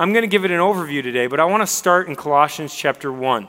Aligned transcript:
I'm 0.00 0.12
going 0.12 0.22
to 0.22 0.28
give 0.28 0.44
it 0.44 0.52
an 0.52 0.60
overview 0.60 1.02
today, 1.02 1.26
but 1.26 1.40
I 1.40 1.44
want 1.46 1.60
to 1.64 1.66
start 1.66 2.06
in 2.06 2.14
Colossians 2.14 2.72
chapter 2.72 3.12
1. 3.12 3.48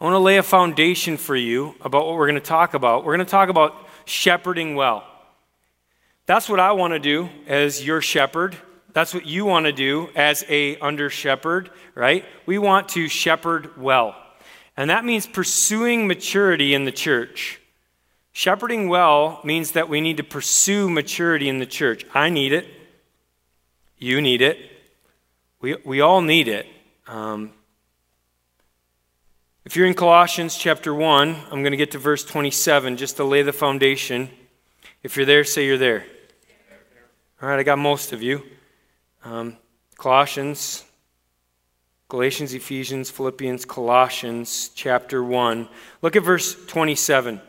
I 0.00 0.04
want 0.04 0.14
to 0.14 0.18
lay 0.18 0.38
a 0.38 0.42
foundation 0.42 1.18
for 1.18 1.36
you 1.36 1.74
about 1.82 2.06
what 2.06 2.14
we're 2.14 2.26
going 2.26 2.40
to 2.40 2.40
talk 2.40 2.72
about. 2.72 3.04
We're 3.04 3.14
going 3.14 3.26
to 3.26 3.30
talk 3.30 3.50
about 3.50 3.86
shepherding 4.06 4.76
well. 4.76 5.04
That's 6.24 6.48
what 6.48 6.58
I 6.58 6.72
want 6.72 6.94
to 6.94 6.98
do 6.98 7.28
as 7.46 7.84
your 7.84 8.00
shepherd. 8.00 8.56
That's 8.94 9.12
what 9.12 9.26
you 9.26 9.44
want 9.44 9.66
to 9.66 9.72
do 9.72 10.08
as 10.16 10.42
a 10.48 10.78
under 10.78 11.10
shepherd, 11.10 11.70
right? 11.94 12.24
We 12.46 12.56
want 12.56 12.88
to 12.90 13.06
shepherd 13.06 13.76
well. 13.76 14.16
And 14.74 14.88
that 14.88 15.04
means 15.04 15.26
pursuing 15.26 16.06
maturity 16.06 16.72
in 16.72 16.86
the 16.86 16.92
church. 16.92 17.60
Shepherding 18.32 18.88
well 18.88 19.42
means 19.44 19.72
that 19.72 19.90
we 19.90 20.00
need 20.00 20.16
to 20.16 20.24
pursue 20.24 20.88
maturity 20.88 21.50
in 21.50 21.58
the 21.58 21.66
church. 21.66 22.06
I 22.14 22.30
need 22.30 22.54
it. 22.54 22.66
You 23.98 24.22
need 24.22 24.40
it. 24.40 24.70
We, 25.64 25.76
we 25.82 26.02
all 26.02 26.20
need 26.20 26.46
it. 26.46 26.66
Um, 27.06 27.50
if 29.64 29.76
you're 29.76 29.86
in 29.86 29.94
Colossians 29.94 30.58
chapter 30.58 30.92
1, 30.92 31.36
I'm 31.50 31.62
going 31.62 31.70
to 31.70 31.78
get 31.78 31.92
to 31.92 31.98
verse 31.98 32.22
27 32.22 32.98
just 32.98 33.16
to 33.16 33.24
lay 33.24 33.40
the 33.40 33.50
foundation. 33.50 34.28
If 35.02 35.16
you're 35.16 35.24
there, 35.24 35.42
say 35.42 35.64
you're 35.64 35.78
there. 35.78 36.04
All 37.40 37.48
right, 37.48 37.58
I 37.58 37.62
got 37.62 37.78
most 37.78 38.12
of 38.12 38.22
you. 38.22 38.42
Um, 39.24 39.56
Colossians 39.96 40.84
Galatians, 42.08 42.52
Ephesians, 42.52 43.08
Philippians, 43.08 43.64
Colossians, 43.64 44.68
chapter 44.74 45.24
1. 45.24 45.66
Look 46.02 46.14
at 46.14 46.22
verse 46.22 46.62
27. 46.66 47.40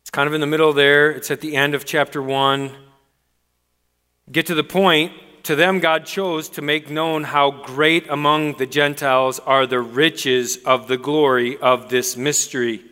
It's 0.00 0.10
kind 0.10 0.26
of 0.26 0.34
in 0.34 0.40
the 0.40 0.48
middle 0.48 0.72
there. 0.72 1.12
It's 1.12 1.30
at 1.30 1.40
the 1.40 1.54
end 1.54 1.72
of 1.72 1.84
chapter 1.84 2.20
1. 2.20 2.72
Get 4.32 4.46
to 4.46 4.56
the 4.56 4.64
point. 4.64 5.12
To 5.44 5.54
them, 5.54 5.78
God 5.78 6.06
chose 6.06 6.48
to 6.50 6.62
make 6.62 6.88
known 6.88 7.24
how 7.24 7.50
great 7.50 8.08
among 8.08 8.54
the 8.54 8.66
Gentiles 8.66 9.38
are 9.40 9.66
the 9.66 9.80
riches 9.80 10.56
of 10.64 10.88
the 10.88 10.96
glory 10.96 11.58
of 11.58 11.90
this 11.90 12.16
mystery. 12.16 12.82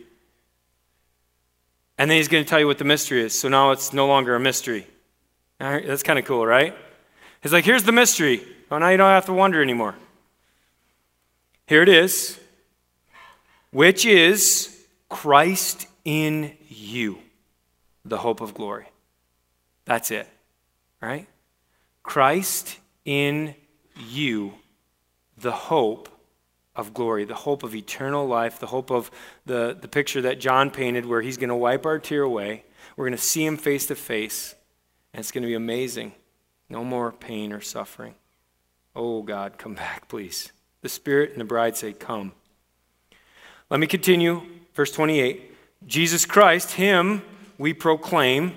And 1.97 2.11
then 2.11 2.17
he's 2.17 2.27
going 2.27 2.43
to 2.43 2.49
tell 2.49 2.59
you 2.59 2.67
what 2.67 2.77
the 2.77 2.83
mystery 2.83 3.21
is. 3.21 3.37
So 3.37 3.49
now 3.49 3.71
it's 3.71 3.91
no 3.91 4.05
longer 4.05 4.35
a 4.35 4.39
mystery. 4.39 4.85
that's 5.57 6.03
kind 6.03 6.19
of 6.19 6.25
cool, 6.25 6.45
right? 6.45 6.75
He's 7.41 7.51
like, 7.51 7.65
here's 7.65 7.83
the 7.83 7.91
mystery. 7.91 8.45
Oh, 8.69 8.77
now 8.77 8.89
you 8.89 8.97
don't 8.97 9.09
have 9.09 9.25
to 9.25 9.33
wonder 9.33 9.61
anymore. 9.61 9.95
Here 11.65 11.81
it 11.81 11.89
is, 11.89 12.39
which 13.71 14.05
is 14.05 14.85
Christ 15.09 15.87
in 16.05 16.55
you, 16.67 17.17
the 18.05 18.17
hope 18.17 18.41
of 18.41 18.53
glory. 18.53 18.89
That's 19.85 20.11
it, 20.11 20.27
right? 21.01 21.27
Christ 22.03 22.77
in 23.05 23.55
you, 23.95 24.53
the 25.37 25.51
hope 25.51 26.09
of 26.75 26.93
glory, 26.93 27.25
the 27.25 27.35
hope 27.35 27.63
of 27.63 27.75
eternal 27.75 28.27
life, 28.27 28.59
the 28.59 28.67
hope 28.67 28.91
of 28.91 29.11
the, 29.45 29.77
the 29.79 29.87
picture 29.87 30.21
that 30.21 30.39
John 30.39 30.71
painted 30.71 31.05
where 31.05 31.21
he's 31.21 31.37
going 31.37 31.49
to 31.49 31.55
wipe 31.55 31.85
our 31.85 31.99
tear 31.99 32.23
away. 32.23 32.63
We're 32.95 33.05
going 33.05 33.17
to 33.17 33.23
see 33.23 33.45
him 33.45 33.57
face 33.57 33.87
to 33.87 33.95
face, 33.95 34.55
and 35.13 35.19
it's 35.19 35.31
going 35.31 35.43
to 35.43 35.47
be 35.47 35.55
amazing. 35.55 36.13
No 36.69 36.83
more 36.83 37.11
pain 37.11 37.53
or 37.53 37.61
suffering. 37.61 38.15
Oh, 38.95 39.21
God, 39.21 39.57
come 39.57 39.75
back, 39.75 40.07
please. 40.07 40.51
The 40.81 40.89
Spirit 40.89 41.31
and 41.31 41.41
the 41.41 41.45
bride 41.45 41.77
say, 41.77 41.93
Come. 41.93 42.33
Let 43.69 43.79
me 43.79 43.87
continue. 43.87 44.41
Verse 44.73 44.91
28 44.91 45.51
Jesus 45.87 46.25
Christ, 46.25 46.71
Him 46.71 47.21
we 47.57 47.73
proclaim, 47.73 48.55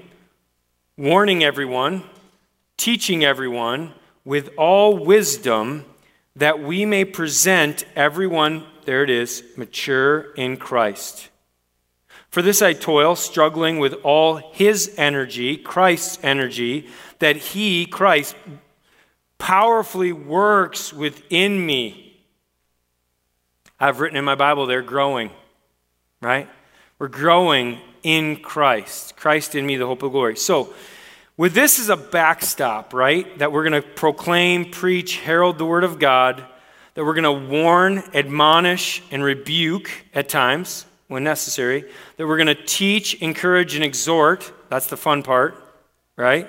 warning 0.97 1.45
everyone, 1.45 2.05
teaching 2.77 3.25
everyone 3.25 3.93
with 4.25 4.51
all 4.57 4.99
wisdom, 4.99 5.85
that 6.35 6.61
we 6.61 6.85
may 6.85 7.05
present 7.05 7.85
everyone, 7.95 8.65
there 8.85 9.03
it 9.03 9.11
is, 9.11 9.43
mature 9.57 10.33
in 10.35 10.57
Christ. 10.57 11.29
For 12.29 12.43
this 12.43 12.61
I 12.61 12.75
toil, 12.75 13.17
struggling 13.17 13.79
with 13.79 13.95
all 14.03 14.37
His 14.53 14.95
energy, 14.99 15.57
Christ's 15.57 16.19
energy, 16.23 16.89
that 17.19 17.37
He, 17.37 17.87
Christ, 17.87 18.37
powerfully 19.39 20.13
works 20.13 20.93
within 20.93 21.65
me. 21.65 22.23
I've 23.79 24.01
written 24.01 24.17
in 24.19 24.25
my 24.25 24.35
Bible, 24.35 24.67
they're 24.67 24.83
growing, 24.83 25.31
right? 26.21 26.49
We're 26.99 27.09
growing 27.09 27.79
in 28.03 28.37
Christ. 28.37 29.17
Christ 29.17 29.55
in 29.55 29.67
me, 29.67 29.77
the 29.77 29.87
hope 29.87 30.03
of 30.03 30.13
glory. 30.13 30.37
So, 30.37 30.75
with 31.37 31.55
this 31.55 31.79
as 31.79 31.89
a 31.89 31.97
backstop, 31.97 32.95
right? 32.95 33.39
That 33.39 33.53
we're 33.53 33.69
going 33.69 33.83
to 33.83 33.89
proclaim, 33.89 34.71
preach, 34.71 35.19
herald 35.19 35.59
the 35.59 35.67
word 35.67 35.85
of 35.85 35.99
God, 35.99 36.45
that 36.95 37.05
we're 37.05 37.15
going 37.15 37.25
to 37.25 37.51
warn, 37.51 38.03
admonish, 38.15 39.03
and 39.11 39.23
rebuke 39.23 39.91
at 40.15 40.29
times 40.29 40.87
when 41.09 41.23
necessary, 41.23 41.85
that 42.17 42.27
we're 42.27 42.39
going 42.39 42.47
to 42.47 42.55
teach, 42.55 43.15
encourage, 43.23 43.75
and 43.75 43.85
exhort. 43.85 44.51
That's 44.71 44.87
the 44.87 44.97
fun 44.97 45.23
part, 45.23 45.63
right? 46.17 46.49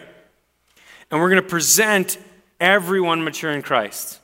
And 1.11 1.19
we're 1.19 1.29
going 1.29 1.43
to 1.43 1.47
present 1.47 2.17
everyone 2.59 3.23
mature 3.23 3.51
in 3.51 3.61
Christ. 3.61 4.19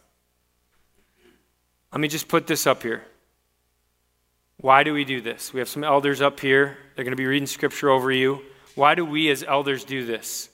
Let 1.91 2.00
me 2.00 2.07
just 2.07 2.28
put 2.28 2.47
this 2.47 2.66
up 2.66 2.81
here. 2.81 3.03
Why 4.57 4.84
do 4.84 4.94
we 4.94 5.03
do 5.03 5.22
this? 5.22 5.53
We 5.53 5.59
have 5.59 5.69
some 5.69 5.84
elders 5.84 6.22
up 6.22 6.40
here. 6.40 6.78
They're 6.95 7.06
going 7.06 7.12
to 7.12 7.22
be 7.22 7.28
reading 7.28 7.47
scripture 7.47 7.90
over 7.90 8.12
you. 8.12 8.41
Why 8.75 8.95
do 8.95 9.06
we 9.06 9.30
as 9.30 9.44
elders 9.44 9.84
do 9.84 10.06
this? 10.06 10.50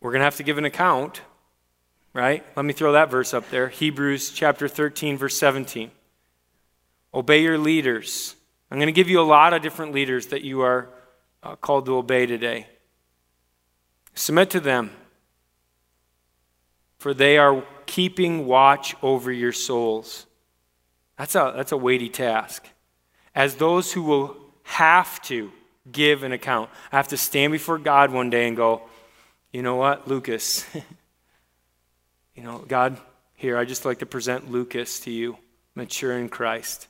We're 0.00 0.12
going 0.12 0.20
to 0.20 0.24
have 0.24 0.36
to 0.36 0.42
give 0.42 0.58
an 0.58 0.64
account, 0.64 1.22
right? 2.12 2.44
Let 2.56 2.64
me 2.64 2.72
throw 2.72 2.92
that 2.92 3.10
verse 3.10 3.34
up 3.34 3.50
there. 3.50 3.68
Hebrews 3.68 4.30
chapter 4.30 4.68
13, 4.68 5.18
verse 5.18 5.36
17. 5.38 5.90
Obey 7.14 7.42
your 7.42 7.58
leaders. 7.58 8.36
I'm 8.70 8.78
going 8.78 8.86
to 8.86 8.92
give 8.92 9.08
you 9.08 9.20
a 9.20 9.22
lot 9.22 9.54
of 9.54 9.62
different 9.62 9.92
leaders 9.92 10.26
that 10.26 10.42
you 10.42 10.60
are 10.60 10.88
uh, 11.42 11.56
called 11.56 11.86
to 11.86 11.96
obey 11.96 12.26
today. 12.26 12.66
Submit 14.14 14.50
to 14.50 14.60
them 14.60 14.90
for 16.98 17.14
they 17.14 17.38
are 17.38 17.64
keeping 17.86 18.46
watch 18.46 18.94
over 19.02 19.32
your 19.32 19.52
souls. 19.52 20.26
That's 21.16 21.34
a, 21.34 21.52
that's 21.56 21.72
a 21.72 21.76
weighty 21.76 22.08
task. 22.08 22.66
As 23.34 23.54
those 23.54 23.92
who 23.92 24.02
will 24.02 24.36
have 24.64 25.22
to 25.22 25.50
give 25.90 26.22
an 26.22 26.32
account, 26.32 26.70
I 26.92 26.96
have 26.96 27.08
to 27.08 27.16
stand 27.16 27.52
before 27.52 27.78
God 27.78 28.12
one 28.12 28.30
day 28.30 28.46
and 28.46 28.56
go, 28.56 28.82
you 29.52 29.62
know 29.62 29.76
what, 29.76 30.06
Lucas? 30.06 30.64
you 32.34 32.42
know, 32.42 32.58
God, 32.66 32.98
here, 33.34 33.56
I 33.56 33.64
just 33.64 33.84
like 33.84 34.00
to 34.00 34.06
present 34.06 34.50
Lucas 34.50 35.00
to 35.00 35.10
you, 35.10 35.38
mature 35.74 36.16
in 36.18 36.28
Christ. 36.28 36.88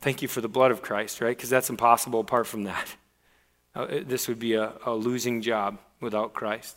Thank 0.00 0.22
you 0.22 0.28
for 0.28 0.40
the 0.40 0.48
blood 0.48 0.70
of 0.70 0.82
Christ, 0.82 1.20
right? 1.20 1.36
Because 1.36 1.50
that's 1.50 1.70
impossible 1.70 2.20
apart 2.20 2.46
from 2.46 2.64
that. 2.64 2.96
Uh, 3.74 3.86
this 4.06 4.28
would 4.28 4.38
be 4.38 4.54
a, 4.54 4.72
a 4.84 4.92
losing 4.92 5.42
job 5.42 5.78
without 6.00 6.32
Christ. 6.32 6.76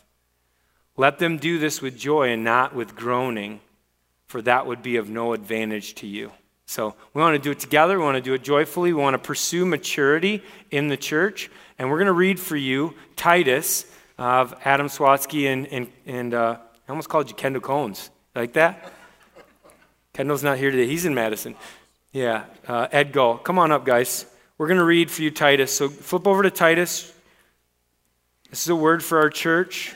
Let 0.97 1.19
them 1.19 1.37
do 1.37 1.57
this 1.59 1.81
with 1.81 1.97
joy 1.97 2.29
and 2.29 2.43
not 2.43 2.75
with 2.75 2.95
groaning, 2.95 3.61
for 4.25 4.41
that 4.41 4.67
would 4.67 4.83
be 4.83 4.97
of 4.97 5.09
no 5.09 5.33
advantage 5.33 5.95
to 5.95 6.07
you. 6.07 6.31
So 6.69 6.93
we 7.15 7.21
want 7.21 7.33
to 7.33 7.41
do 7.41 7.49
it 7.49 7.59
together. 7.59 7.97
We 7.97 8.05
want 8.05 8.17
to 8.17 8.21
do 8.21 8.35
it 8.35 8.43
joyfully. 8.43 8.93
We 8.93 9.01
want 9.01 9.15
to 9.15 9.17
pursue 9.17 9.65
maturity 9.65 10.43
in 10.69 10.87
the 10.87 10.97
church. 10.97 11.49
And 11.79 11.89
we're 11.89 11.97
going 11.97 12.05
to 12.05 12.13
read 12.13 12.39
for 12.39 12.55
you 12.55 12.93
Titus 13.15 13.87
of 14.19 14.53
Adam 14.63 14.85
Swatsky 14.85 15.51
and, 15.51 15.65
and, 15.69 15.87
and 16.05 16.31
uh, 16.35 16.57
I 16.87 16.91
almost 16.91 17.09
called 17.09 17.27
you 17.27 17.35
Kendall 17.35 17.63
Cones. 17.63 18.11
Like 18.35 18.53
that? 18.53 18.93
Kendall's 20.13 20.43
not 20.43 20.59
here 20.59 20.69
today. 20.69 20.85
He's 20.85 21.05
in 21.05 21.15
Madison. 21.15 21.55
Yeah, 22.13 22.45
uh, 22.67 22.87
Ed 22.91 23.13
Gull. 23.13 23.39
Come 23.39 23.57
on 23.57 23.71
up, 23.71 23.83
guys. 23.83 24.27
We're 24.59 24.67
going 24.67 24.77
to 24.77 24.85
read 24.85 25.09
for 25.09 25.23
you 25.23 25.31
Titus. 25.31 25.75
So 25.75 25.89
flip 25.89 26.27
over 26.27 26.43
to 26.43 26.51
Titus. 26.51 27.11
This 28.51 28.61
is 28.61 28.69
a 28.69 28.75
word 28.75 29.03
for 29.03 29.17
our 29.17 29.31
church. 29.31 29.95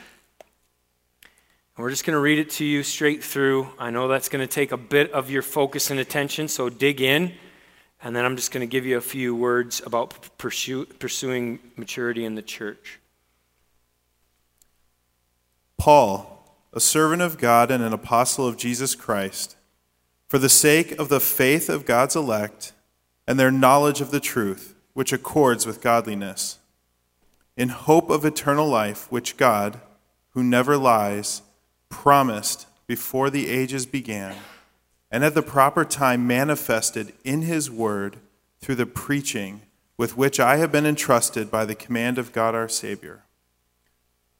And 1.76 1.82
we're 1.82 1.90
just 1.90 2.04
going 2.04 2.14
to 2.14 2.20
read 2.20 2.38
it 2.38 2.50
to 2.50 2.64
you 2.64 2.84
straight 2.84 3.24
through. 3.24 3.68
I 3.78 3.90
know 3.90 4.06
that's 4.06 4.28
going 4.28 4.46
to 4.46 4.52
take 4.52 4.70
a 4.70 4.76
bit 4.76 5.10
of 5.12 5.28
your 5.30 5.42
focus 5.42 5.90
and 5.90 5.98
attention, 5.98 6.46
so 6.46 6.68
dig 6.68 7.00
in. 7.00 7.32
And 8.00 8.14
then 8.14 8.24
I'm 8.24 8.36
just 8.36 8.52
going 8.52 8.60
to 8.60 8.70
give 8.70 8.86
you 8.86 8.96
a 8.96 9.00
few 9.00 9.34
words 9.34 9.82
about 9.84 10.38
pursue, 10.38 10.86
pursuing 10.86 11.58
maturity 11.76 12.24
in 12.24 12.36
the 12.36 12.42
church. 12.42 13.00
Paul, 15.78 16.44
a 16.72 16.80
servant 16.80 17.22
of 17.22 17.38
God 17.38 17.70
and 17.70 17.82
an 17.82 17.92
apostle 17.92 18.46
of 18.46 18.56
Jesus 18.56 18.94
Christ, 18.94 19.56
for 20.28 20.38
the 20.38 20.48
sake 20.48 20.92
of 20.92 21.08
the 21.08 21.20
faith 21.20 21.68
of 21.68 21.86
God's 21.86 22.14
elect 22.14 22.72
and 23.26 23.38
their 23.38 23.50
knowledge 23.50 24.00
of 24.00 24.10
the 24.10 24.20
truth, 24.20 24.74
which 24.92 25.12
accords 25.12 25.66
with 25.66 25.80
godliness, 25.80 26.58
in 27.56 27.70
hope 27.70 28.10
of 28.10 28.24
eternal 28.24 28.68
life, 28.68 29.10
which 29.10 29.36
God, 29.36 29.80
who 30.30 30.42
never 30.42 30.76
lies, 30.76 31.42
promised 31.94 32.66
before 32.88 33.30
the 33.30 33.48
ages 33.48 33.86
began, 33.86 34.34
and 35.12 35.24
at 35.24 35.32
the 35.34 35.42
proper 35.42 35.84
time 35.84 36.26
manifested 36.26 37.12
in 37.22 37.42
his 37.42 37.70
word 37.70 38.16
through 38.60 38.74
the 38.74 38.84
preaching 38.84 39.62
with 39.96 40.16
which 40.16 40.40
I 40.40 40.56
have 40.56 40.72
been 40.72 40.84
entrusted 40.84 41.52
by 41.52 41.64
the 41.64 41.76
command 41.76 42.18
of 42.18 42.32
God 42.32 42.52
our 42.52 42.68
Savior. 42.68 43.22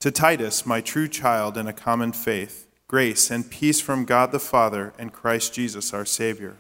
To 0.00 0.10
Titus, 0.10 0.66
my 0.66 0.80
true 0.80 1.06
child 1.06 1.56
in 1.56 1.68
a 1.68 1.72
common 1.72 2.12
faith, 2.12 2.66
grace 2.88 3.30
and 3.30 3.48
peace 3.48 3.80
from 3.80 4.04
God 4.04 4.32
the 4.32 4.40
Father 4.40 4.92
and 4.98 5.12
Christ 5.12 5.54
Jesus 5.54 5.94
our 5.94 6.04
Savior. 6.04 6.56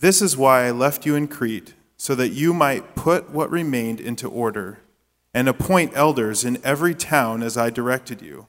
This 0.00 0.20
is 0.20 0.36
why 0.36 0.64
I 0.64 0.72
left 0.72 1.06
you 1.06 1.14
in 1.14 1.28
Crete, 1.28 1.74
so 1.96 2.16
that 2.16 2.30
you 2.30 2.52
might 2.52 2.96
put 2.96 3.30
what 3.30 3.50
remained 3.50 4.00
into 4.00 4.28
order 4.28 4.80
and 5.32 5.48
appoint 5.48 5.92
elders 5.94 6.44
in 6.44 6.58
every 6.64 6.94
town 6.96 7.44
as 7.44 7.56
I 7.56 7.70
directed 7.70 8.20
you. 8.20 8.48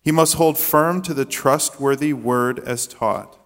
He 0.00 0.12
must 0.12 0.34
hold 0.34 0.58
firm 0.58 1.02
to 1.02 1.14
the 1.14 1.24
trustworthy 1.24 2.12
word 2.12 2.58
as 2.60 2.86
taught, 2.86 3.38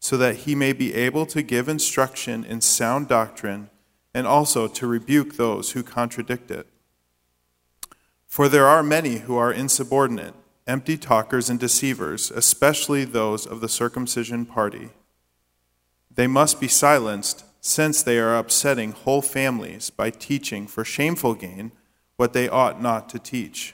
so 0.00 0.16
that 0.16 0.38
he 0.38 0.54
may 0.54 0.72
be 0.72 0.92
able 0.94 1.24
to 1.26 1.42
give 1.42 1.68
instruction 1.68 2.44
in 2.44 2.60
sound 2.60 3.08
doctrine 3.08 3.70
and 4.12 4.26
also 4.26 4.68
to 4.68 4.86
rebuke 4.86 5.36
those 5.36 5.72
who 5.72 5.82
contradict 5.82 6.50
it. 6.50 6.66
For 8.26 8.48
there 8.48 8.66
are 8.66 8.82
many 8.82 9.18
who 9.18 9.36
are 9.36 9.52
insubordinate, 9.52 10.34
empty 10.66 10.96
talkers 10.96 11.48
and 11.48 11.60
deceivers, 11.60 12.30
especially 12.30 13.04
those 13.04 13.46
of 13.46 13.60
the 13.60 13.68
circumcision 13.68 14.46
party. 14.46 14.90
They 16.10 16.26
must 16.26 16.60
be 16.60 16.68
silenced, 16.68 17.44
since 17.60 18.02
they 18.02 18.18
are 18.18 18.36
upsetting 18.36 18.92
whole 18.92 19.22
families 19.22 19.90
by 19.90 20.10
teaching 20.10 20.66
for 20.66 20.84
shameful 20.84 21.34
gain 21.34 21.72
what 22.16 22.32
they 22.32 22.48
ought 22.48 22.82
not 22.82 23.08
to 23.08 23.18
teach. 23.18 23.73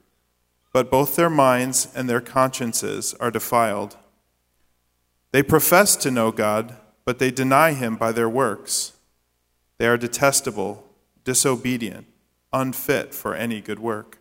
But 0.73 0.89
both 0.89 1.15
their 1.15 1.29
minds 1.29 1.87
and 1.95 2.09
their 2.09 2.21
consciences 2.21 3.13
are 3.15 3.31
defiled. 3.31 3.97
They 5.31 5.43
profess 5.43 5.95
to 5.97 6.11
know 6.11 6.31
God, 6.31 6.77
but 7.05 7.19
they 7.19 7.31
deny 7.31 7.73
him 7.73 7.95
by 7.95 8.11
their 8.11 8.29
works. 8.29 8.93
They 9.77 9.87
are 9.87 9.97
detestable, 9.97 10.85
disobedient 11.23 12.07
unfit 12.53 13.13
for 13.13 13.33
any 13.35 13.61
good 13.61 13.79
work. 13.79 14.19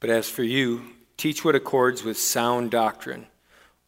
But 0.00 0.10
as 0.10 0.28
for 0.28 0.42
you, 0.42 0.82
teach 1.16 1.44
what 1.44 1.54
accords 1.54 2.02
with 2.02 2.18
sound 2.18 2.70
doctrine. 2.70 3.26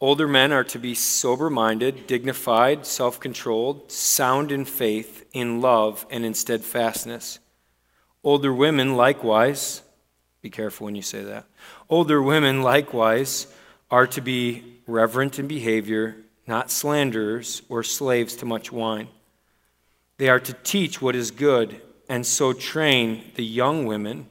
Older 0.01 0.27
men 0.27 0.53
are 0.53 0.63
to 0.63 0.79
be 0.79 0.95
sober 0.95 1.49
minded, 1.49 2.07
dignified, 2.07 2.85
self 2.85 3.19
controlled, 3.19 3.91
sound 3.91 4.51
in 4.51 4.65
faith, 4.65 5.25
in 5.33 5.59
love, 5.59 6.05
and 6.09 6.25
in 6.25 6.33
steadfastness. 6.33 7.39
Older 8.23 8.53
women, 8.53 8.95
likewise, 8.95 9.81
be 10.41 10.49
careful 10.49 10.85
when 10.85 10.95
you 10.95 11.01
say 11.01 11.23
that. 11.23 11.45
Older 11.89 12.21
women, 12.21 12.61
likewise, 12.61 13.47
are 13.91 14.07
to 14.07 14.21
be 14.21 14.63
reverent 14.87 15.39
in 15.39 15.47
behavior, 15.47 16.15
not 16.47 16.71
slanderers 16.71 17.61
or 17.69 17.83
slaves 17.83 18.35
to 18.37 18.45
much 18.45 18.71
wine. 18.71 19.07
They 20.17 20.29
are 20.29 20.39
to 20.39 20.53
teach 20.53 21.01
what 21.01 21.15
is 21.15 21.31
good 21.31 21.81
and 22.07 22.25
so 22.25 22.53
train 22.53 23.31
the 23.35 23.45
young 23.45 23.85
women 23.85 24.27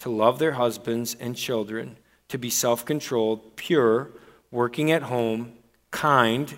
to 0.00 0.10
love 0.10 0.38
their 0.38 0.52
husbands 0.52 1.16
and 1.18 1.36
children, 1.36 1.96
to 2.28 2.38
be 2.38 2.50
self 2.50 2.84
controlled, 2.84 3.56
pure, 3.56 4.10
working 4.50 4.90
at 4.90 5.02
home, 5.02 5.52
kind, 5.90 6.56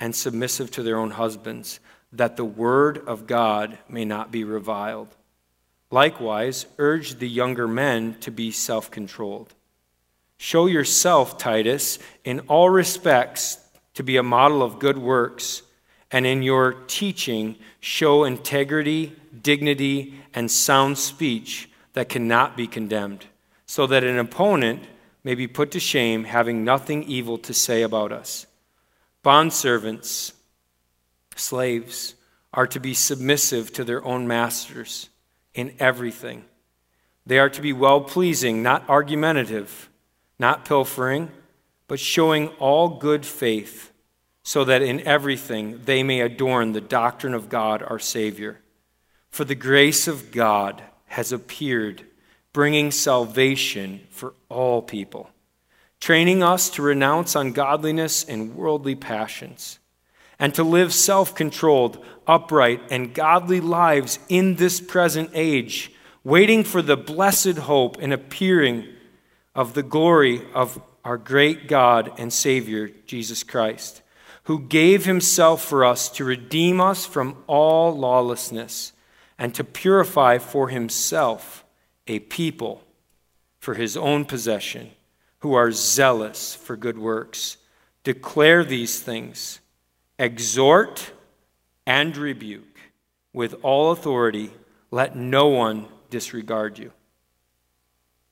and 0.00 0.14
submissive 0.14 0.70
to 0.72 0.82
their 0.82 0.98
own 0.98 1.12
husbands, 1.12 1.80
that 2.12 2.36
the 2.36 2.44
word 2.44 2.98
of 3.06 3.26
God 3.26 3.78
may 3.88 4.04
not 4.04 4.30
be 4.30 4.44
reviled. 4.44 5.08
Likewise, 5.90 6.66
urge 6.78 7.14
the 7.14 7.28
younger 7.28 7.68
men 7.68 8.16
to 8.20 8.30
be 8.30 8.50
self 8.50 8.90
controlled. 8.90 9.54
Show 10.36 10.66
yourself, 10.66 11.38
Titus, 11.38 11.98
in 12.24 12.40
all 12.40 12.68
respects 12.68 13.58
to 13.94 14.02
be 14.02 14.16
a 14.16 14.22
model 14.22 14.62
of 14.62 14.78
good 14.78 14.98
works, 14.98 15.62
and 16.10 16.26
in 16.26 16.42
your 16.42 16.72
teaching, 16.86 17.56
show 17.80 18.24
integrity 18.24 19.16
dignity, 19.42 20.14
and 20.34 20.50
sound 20.50 20.98
speech 20.98 21.70
that 21.92 22.08
cannot 22.08 22.56
be 22.56 22.66
condemned, 22.66 23.24
so 23.66 23.86
that 23.86 24.04
an 24.04 24.18
opponent 24.18 24.82
may 25.24 25.34
be 25.34 25.46
put 25.46 25.70
to 25.72 25.80
shame, 25.80 26.24
having 26.24 26.64
nothing 26.64 27.02
evil 27.04 27.38
to 27.38 27.54
say 27.54 27.82
about 27.82 28.12
us. 28.12 28.46
Bondservants, 29.24 30.32
slaves, 31.34 32.14
are 32.52 32.66
to 32.66 32.80
be 32.80 32.94
submissive 32.94 33.72
to 33.72 33.84
their 33.84 34.04
own 34.04 34.26
masters 34.26 35.08
in 35.56 35.74
everything. 35.80 36.44
They 37.24 37.40
are 37.40 37.50
to 37.50 37.60
be 37.60 37.72
well 37.72 38.02
pleasing, 38.02 38.62
not 38.62 38.88
argumentative, 38.88 39.90
not 40.38 40.64
pilfering, 40.64 41.32
but 41.88 41.98
showing 41.98 42.48
all 42.60 42.88
good 42.88 43.26
faith, 43.26 43.92
so 44.44 44.62
that 44.64 44.82
in 44.82 45.00
everything 45.00 45.80
they 45.84 46.04
may 46.04 46.20
adorn 46.20 46.70
the 46.70 46.80
doctrine 46.80 47.34
of 47.34 47.48
God 47.48 47.82
our 47.82 47.98
Savior. 47.98 48.60
For 49.30 49.44
the 49.44 49.56
grace 49.56 50.06
of 50.06 50.30
God 50.30 50.82
has 51.06 51.32
appeared, 51.32 52.04
bringing 52.52 52.90
salvation 52.90 54.06
for 54.10 54.34
all 54.48 54.82
people, 54.82 55.30
training 56.00 56.42
us 56.42 56.70
to 56.70 56.82
renounce 56.82 57.34
ungodliness 57.34 58.24
and 58.24 58.54
worldly 58.54 58.94
passions, 58.94 59.78
and 60.38 60.54
to 60.54 60.62
live 60.62 60.92
self 60.92 61.34
controlled, 61.34 62.04
upright, 62.26 62.80
and 62.90 63.14
godly 63.14 63.60
lives 63.60 64.18
in 64.28 64.56
this 64.56 64.80
present 64.80 65.30
age, 65.34 65.92
waiting 66.24 66.64
for 66.64 66.82
the 66.82 66.96
blessed 66.96 67.58
hope 67.58 67.96
and 68.00 68.12
appearing 68.12 68.86
of 69.54 69.74
the 69.74 69.82
glory 69.82 70.42
of 70.54 70.80
our 71.04 71.16
great 71.16 71.68
God 71.68 72.12
and 72.18 72.32
Savior, 72.32 72.90
Jesus 73.06 73.42
Christ, 73.42 74.02
who 74.44 74.60
gave 74.60 75.04
himself 75.04 75.64
for 75.64 75.84
us 75.84 76.08
to 76.10 76.24
redeem 76.24 76.80
us 76.80 77.06
from 77.06 77.42
all 77.46 77.96
lawlessness 77.96 78.92
and 79.38 79.54
to 79.54 79.64
purify 79.64 80.38
for 80.38 80.68
himself 80.68 81.64
a 82.06 82.18
people 82.18 82.82
for 83.58 83.74
his 83.74 83.96
own 83.96 84.24
possession 84.24 84.90
who 85.40 85.54
are 85.54 85.70
zealous 85.72 86.54
for 86.54 86.76
good 86.76 86.98
works. 86.98 87.56
Declare 88.04 88.64
these 88.64 89.00
things, 89.00 89.60
exhort 90.18 91.12
and 91.86 92.16
rebuke 92.16 92.78
with 93.32 93.54
all 93.62 93.92
authority. 93.92 94.52
Let 94.90 95.16
no 95.16 95.48
one 95.48 95.88
disregard 96.10 96.78
you. 96.78 96.92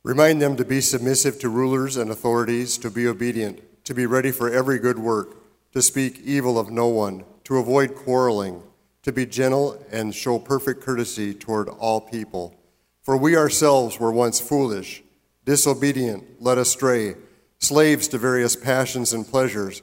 Remind 0.02 0.40
them 0.40 0.56
to 0.56 0.64
be 0.64 0.80
submissive 0.80 1.38
to 1.40 1.48
rulers 1.48 1.96
and 1.96 2.10
authorities, 2.10 2.76
to 2.78 2.90
be 2.90 3.06
obedient, 3.06 3.84
to 3.84 3.94
be 3.94 4.06
ready 4.06 4.30
for 4.30 4.50
every 4.50 4.78
good 4.78 4.98
work, 4.98 5.36
to 5.72 5.82
speak 5.82 6.20
evil 6.24 6.58
of 6.58 6.70
no 6.70 6.88
one, 6.88 7.24
to 7.44 7.58
avoid 7.58 7.94
quarreling 7.94 8.62
to 9.04 9.12
be 9.12 9.26
gentle 9.26 9.78
and 9.92 10.14
show 10.14 10.38
perfect 10.38 10.80
courtesy 10.80 11.34
toward 11.34 11.68
all 11.68 12.00
people. 12.00 12.54
For 13.02 13.16
we 13.16 13.36
ourselves 13.36 14.00
were 14.00 14.10
once 14.10 14.40
foolish, 14.40 15.02
disobedient, 15.44 16.42
led 16.42 16.56
astray, 16.56 17.14
slaves 17.58 18.08
to 18.08 18.18
various 18.18 18.56
passions 18.56 19.12
and 19.12 19.28
pleasures, 19.28 19.82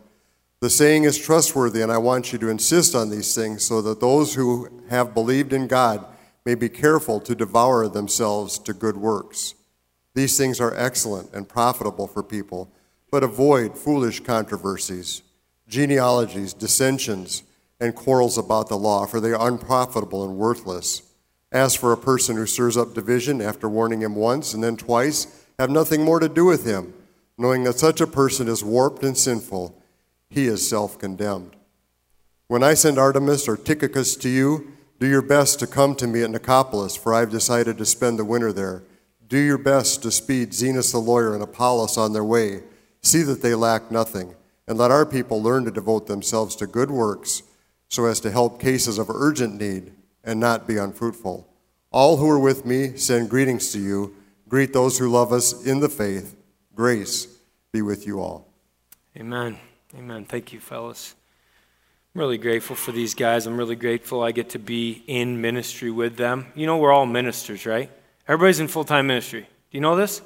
The 0.61 0.69
saying 0.69 1.05
is 1.05 1.17
trustworthy, 1.17 1.81
and 1.81 1.91
I 1.91 1.97
want 1.97 2.31
you 2.31 2.37
to 2.37 2.49
insist 2.49 2.93
on 2.93 3.09
these 3.09 3.33
things 3.33 3.63
so 3.63 3.81
that 3.81 3.99
those 3.99 4.35
who 4.35 4.69
have 4.91 5.11
believed 5.11 5.53
in 5.53 5.65
God 5.65 6.05
may 6.45 6.53
be 6.53 6.69
careful 6.69 7.19
to 7.21 7.33
devour 7.33 7.87
themselves 7.87 8.59
to 8.59 8.73
good 8.73 8.95
works. 8.95 9.55
These 10.13 10.37
things 10.37 10.61
are 10.61 10.75
excellent 10.77 11.33
and 11.33 11.49
profitable 11.49 12.05
for 12.05 12.21
people, 12.21 12.71
but 13.09 13.23
avoid 13.23 13.75
foolish 13.75 14.19
controversies, 14.19 15.23
genealogies, 15.67 16.53
dissensions, 16.53 17.41
and 17.79 17.95
quarrels 17.95 18.37
about 18.37 18.69
the 18.69 18.77
law, 18.77 19.07
for 19.07 19.19
they 19.19 19.31
are 19.31 19.47
unprofitable 19.47 20.23
and 20.23 20.37
worthless. 20.37 21.01
As 21.51 21.73
for 21.73 21.91
a 21.91 21.97
person 21.97 22.35
who 22.35 22.45
stirs 22.45 22.77
up 22.77 22.93
division 22.93 23.41
after 23.41 23.67
warning 23.67 24.01
him 24.01 24.15
once 24.15 24.53
and 24.53 24.63
then 24.63 24.77
twice, 24.77 25.43
have 25.57 25.71
nothing 25.71 26.03
more 26.03 26.19
to 26.19 26.29
do 26.29 26.45
with 26.45 26.67
him, 26.67 26.93
knowing 27.35 27.63
that 27.63 27.79
such 27.79 27.99
a 27.99 28.05
person 28.05 28.47
is 28.47 28.63
warped 28.63 29.01
and 29.03 29.17
sinful. 29.17 29.80
He 30.31 30.47
is 30.47 30.67
self 30.67 30.97
condemned. 30.97 31.57
When 32.47 32.63
I 32.63 32.73
send 32.73 32.97
Artemas 32.97 33.47
or 33.47 33.57
Tychicus 33.57 34.15
to 34.15 34.29
you, 34.29 34.71
do 34.99 35.07
your 35.07 35.21
best 35.21 35.59
to 35.59 35.67
come 35.67 35.93
to 35.95 36.07
me 36.07 36.23
at 36.23 36.29
Nicopolis, 36.29 36.97
for 36.97 37.13
I 37.13 37.19
have 37.19 37.29
decided 37.29 37.77
to 37.77 37.85
spend 37.85 38.17
the 38.17 38.25
winter 38.25 38.53
there. 38.53 38.83
Do 39.27 39.37
your 39.37 39.57
best 39.57 40.03
to 40.03 40.11
speed 40.11 40.51
Zenas 40.51 40.91
the 40.91 40.99
lawyer 40.99 41.33
and 41.33 41.43
Apollos 41.43 41.97
on 41.97 42.13
their 42.13 42.23
way. 42.23 42.63
See 43.01 43.23
that 43.23 43.41
they 43.41 43.55
lack 43.55 43.91
nothing, 43.91 44.35
and 44.67 44.77
let 44.77 44.89
our 44.89 45.05
people 45.05 45.41
learn 45.41 45.65
to 45.65 45.71
devote 45.71 46.07
themselves 46.07 46.55
to 46.57 46.67
good 46.67 46.91
works 46.91 47.43
so 47.89 48.05
as 48.05 48.21
to 48.21 48.31
help 48.31 48.61
cases 48.61 48.97
of 48.97 49.09
urgent 49.09 49.59
need 49.59 49.91
and 50.23 50.39
not 50.39 50.67
be 50.67 50.77
unfruitful. 50.77 51.47
All 51.91 52.17
who 52.17 52.29
are 52.29 52.39
with 52.39 52.65
me 52.65 52.95
send 52.95 53.29
greetings 53.29 53.71
to 53.73 53.79
you. 53.79 54.15
Greet 54.47 54.71
those 54.71 54.97
who 54.97 55.09
love 55.09 55.33
us 55.33 55.65
in 55.65 55.81
the 55.81 55.89
faith. 55.89 56.37
Grace 56.73 57.27
be 57.73 57.81
with 57.81 58.07
you 58.07 58.21
all. 58.21 58.47
Amen. 59.17 59.57
Amen. 59.97 60.23
Thank 60.23 60.53
you, 60.53 60.59
fellas. 60.61 61.15
I'm 62.15 62.21
really 62.21 62.37
grateful 62.37 62.77
for 62.77 62.93
these 62.93 63.13
guys. 63.13 63.45
I'm 63.45 63.57
really 63.57 63.75
grateful 63.75 64.23
I 64.23 64.31
get 64.31 64.49
to 64.51 64.59
be 64.59 65.03
in 65.05 65.41
ministry 65.41 65.91
with 65.91 66.15
them. 66.15 66.47
You 66.55 66.65
know, 66.65 66.77
we're 66.77 66.93
all 66.93 67.05
ministers, 67.05 67.65
right? 67.65 67.89
Everybody's 68.27 68.61
in 68.61 68.69
full 68.69 68.85
time 68.85 69.07
ministry. 69.07 69.41
Do 69.41 69.77
you 69.77 69.81
know 69.81 69.97
this? 69.97 70.21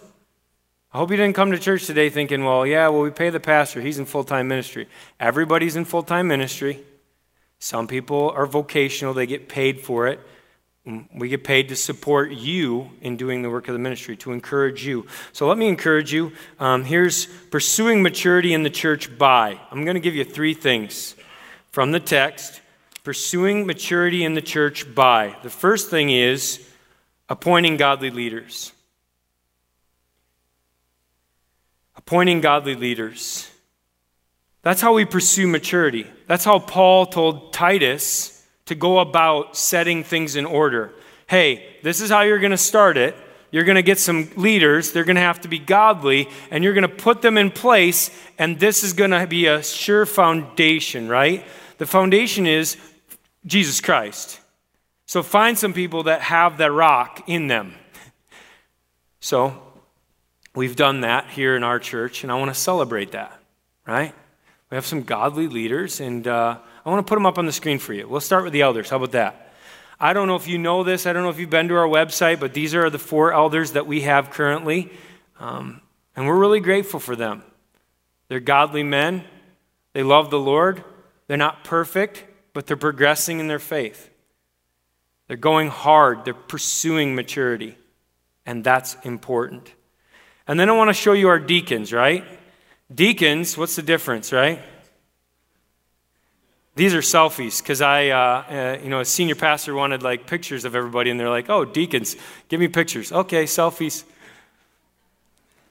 I 0.94 0.98
hope 1.00 1.10
you 1.10 1.18
didn't 1.18 1.36
come 1.36 1.52
to 1.52 1.58
church 1.58 1.88
today 1.88 2.10
thinking, 2.10 2.46
well, 2.46 2.66
yeah, 2.66 2.88
well, 2.90 3.02
we 3.02 3.10
pay 3.10 3.32
the 3.32 3.40
pastor. 3.40 3.82
He's 3.82 3.98
in 3.98 4.06
full 4.06 4.24
time 4.24 4.48
ministry. 4.48 4.88
Everybody's 5.20 5.76
in 5.76 5.86
full 5.86 6.04
time 6.04 6.28
ministry. 6.28 6.84
Some 7.58 7.88
people 7.88 8.30
are 8.36 8.46
vocational, 8.46 9.14
they 9.14 9.26
get 9.26 9.50
paid 9.50 9.82
for 9.82 10.08
it. 10.08 10.20
Mm, 10.88 11.08
we 11.16 11.30
get 11.30 11.44
paid 11.44 11.70
to 11.70 11.76
support 11.76 12.32
you 12.32 12.92
in 13.02 13.18
doing 13.18 13.42
the 13.42 13.50
work 13.50 13.68
of 13.68 13.74
the 13.74 13.80
ministry, 13.80 14.16
to 14.18 14.32
encourage 14.32 14.86
you. 14.86 15.08
So 15.34 15.48
let 15.48 15.58
me 15.58 15.68
encourage 15.68 16.14
you. 16.14 16.32
Um, 16.60 16.84
here's 16.84 17.26
pursuing 17.26 18.04
maturity 18.04 18.54
in 18.54 18.62
the 18.62 18.70
church 18.70 19.18
by. 19.18 19.60
I'm 19.72 19.84
going 19.84 19.96
to 19.96 20.02
give 20.02 20.14
you 20.14 20.24
three 20.24 20.54
things 20.54 21.16
from 21.72 21.92
the 21.92 22.00
text. 22.00 22.62
Pursuing 23.04 23.66
maturity 23.66 24.24
in 24.24 24.36
the 24.36 24.42
church 24.42 24.94
by. 24.94 25.36
The 25.42 25.50
first 25.50 25.90
thing 25.90 26.12
is 26.12 26.68
appointing 27.30 27.78
godly 27.78 28.12
leaders. 28.12 28.72
Appointing 31.96 32.42
godly 32.42 32.76
leaders. 32.76 33.50
That's 34.62 34.82
how 34.82 34.94
we 34.94 35.06
pursue 35.06 35.48
maturity. 35.48 36.06
That's 36.28 36.46
how 36.46 36.60
Paul 36.60 37.08
told 37.08 37.54
Titus 37.54 38.35
to 38.66 38.76
go 38.76 39.00
about 39.00 39.56
setting 39.56 40.04
things 40.04 40.36
in 40.36 40.46
order. 40.46 40.92
Hey, 41.28 41.78
this 41.84 42.02
is 42.02 42.10
how 42.10 42.22
you're 42.22 42.40
going 42.40 42.52
to 42.52 42.58
start 42.58 42.98
it. 42.98 43.16
You're 43.52 43.64
going 43.64 43.76
to 43.76 43.84
get 43.84 44.00
some 44.00 44.30
leaders. 44.36 44.92
They're 44.92 45.04
going 45.06 45.16
to 45.16 45.22
have 45.22 45.42
to 45.42 45.48
be 45.48 45.60
godly, 45.60 46.28
and 46.52 46.64
you're 46.64 46.74
going 46.74 46.82
to 46.82 46.90
put 46.90 47.22
them 47.22 47.38
in 47.38 47.52
place, 47.52 48.10
and 48.38 48.60
this 48.60 48.84
is 48.84 48.94
going 48.94 49.12
to 49.12 49.26
be 49.28 49.46
a 49.46 49.64
sure 49.64 50.06
foundation, 50.06 51.08
right? 51.08 51.46
The 51.78 51.86
foundation 51.86 52.48
is 52.48 52.78
Jesus 53.46 53.82
Christ. 53.82 54.40
So 55.06 55.22
find 55.24 55.58
some 55.58 55.74
people 55.74 56.04
that 56.04 56.22
have 56.22 56.58
that 56.58 56.72
rock 56.72 57.24
in 57.28 57.48
them. 57.48 57.76
So 59.20 59.62
we've 60.56 60.76
done 60.76 61.02
that 61.02 61.30
here 61.30 61.56
in 61.56 61.64
our 61.64 61.80
church, 61.80 62.24
and 62.24 62.32
I 62.32 62.36
want 62.36 62.54
to 62.54 62.60
celebrate 62.60 63.12
that, 63.12 63.40
right? 63.88 64.14
We 64.70 64.76
have 64.76 64.86
some 64.86 65.04
godly 65.04 65.48
leaders, 65.48 66.02
and 66.02 66.28
uh, 66.28 66.58
I 66.86 66.90
want 66.90 67.06
to 67.06 67.10
put 67.10 67.16
them 67.16 67.26
up 67.26 67.38
on 67.38 67.46
the 67.46 67.52
screen 67.52 67.80
for 67.80 67.94
you. 67.94 68.08
We'll 68.08 68.22
start 68.22 68.44
with 68.44 68.54
the 68.54 68.62
elders. 68.62 68.90
How 68.90 68.98
about 68.98 69.14
that? 69.14 69.54
I 70.00 70.14
don't 70.14 70.28
know 70.28 70.36
if 70.36 70.48
you 70.48 70.58
know 70.58 70.84
this. 70.84 71.06
I 71.06 71.14
don't 71.14 71.24
know 71.24 71.30
if 71.30 71.40
you've 71.40 71.50
been 71.50 71.68
to 71.70 71.76
our 71.76 71.88
website, 71.88 72.40
but 72.40 72.54
these 72.54 72.76
are 72.76 72.90
the 72.90 73.00
four 73.00 73.34
elders 73.34 73.72
that 73.72 73.88
we 73.88 74.02
have 74.02 74.30
currently. 74.30 74.92
Um, 75.40 75.82
and 76.16 76.28
we're 76.28 76.38
really 76.38 76.60
grateful 76.60 77.00
for 77.00 77.16
them. 77.16 77.44
They're 78.28 78.40
godly 78.40 78.84
men. 78.84 79.24
They 79.94 80.04
love 80.04 80.30
the 80.30 80.40
Lord. 80.40 80.84
They're 81.28 81.38
not 81.38 81.64
perfect, 81.64 82.24
but 82.54 82.68
they're 82.68 82.78
progressing 82.78 83.40
in 83.40 83.48
their 83.48 83.60
faith. 83.60 84.10
They're 85.28 85.38
going 85.38 85.70
hard. 85.70 86.24
They're 86.24 86.34
pursuing 86.34 87.16
maturity. 87.16 87.78
And 88.46 88.64
that's 88.64 88.96
important. 89.04 89.74
And 90.48 90.60
then 90.60 90.70
I 90.70 90.74
want 90.74 90.90
to 90.90 90.94
show 90.94 91.14
you 91.14 91.30
our 91.30 91.40
deacons, 91.40 91.92
right? 91.92 92.24
Deacons, 92.94 93.58
what's 93.58 93.76
the 93.76 93.82
difference, 93.82 94.32
right? 94.32 94.62
These 96.76 96.94
are 96.94 97.00
selfies 97.00 97.62
because 97.62 97.82
I, 97.82 98.10
uh, 98.10 98.18
uh, 98.18 98.78
you 98.84 98.90
know, 98.90 99.00
a 99.00 99.06
senior 99.06 99.36
pastor 99.36 99.74
wanted 99.74 100.04
like 100.04 100.28
pictures 100.28 100.66
of 100.66 100.76
everybody, 100.76 101.10
and 101.10 101.18
they're 101.18 101.30
like, 101.30 101.50
"Oh, 101.50 101.64
deacons, 101.64 102.18
give 102.50 102.60
me 102.60 102.68
pictures." 102.68 103.14
Okay, 103.14 103.46
selfies. 103.46 104.04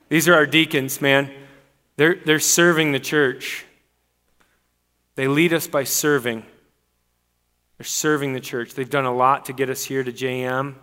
These 0.09 0.29
are 0.29 0.35
our 0.35 0.47
deacons, 0.47 1.03
man. 1.03 1.31
They're 1.97 2.15
they're 2.15 2.41
serving 2.41 2.93
the 2.93 3.01
church. 3.01 3.67
They 5.15 5.29
lead 5.29 5.53
us 5.53 5.67
by 5.67 5.85
serving. 5.85 6.45
They're 7.77 7.85
serving 7.85 8.33
the 8.33 8.41
church. 8.41 8.75
They've 8.75 8.89
done 8.89 9.05
a 9.05 9.15
lot 9.15 9.45
to 9.47 9.53
get 9.53 9.69
us 9.69 9.85
here 9.85 10.03
to 10.03 10.13
JM. 10.13 10.75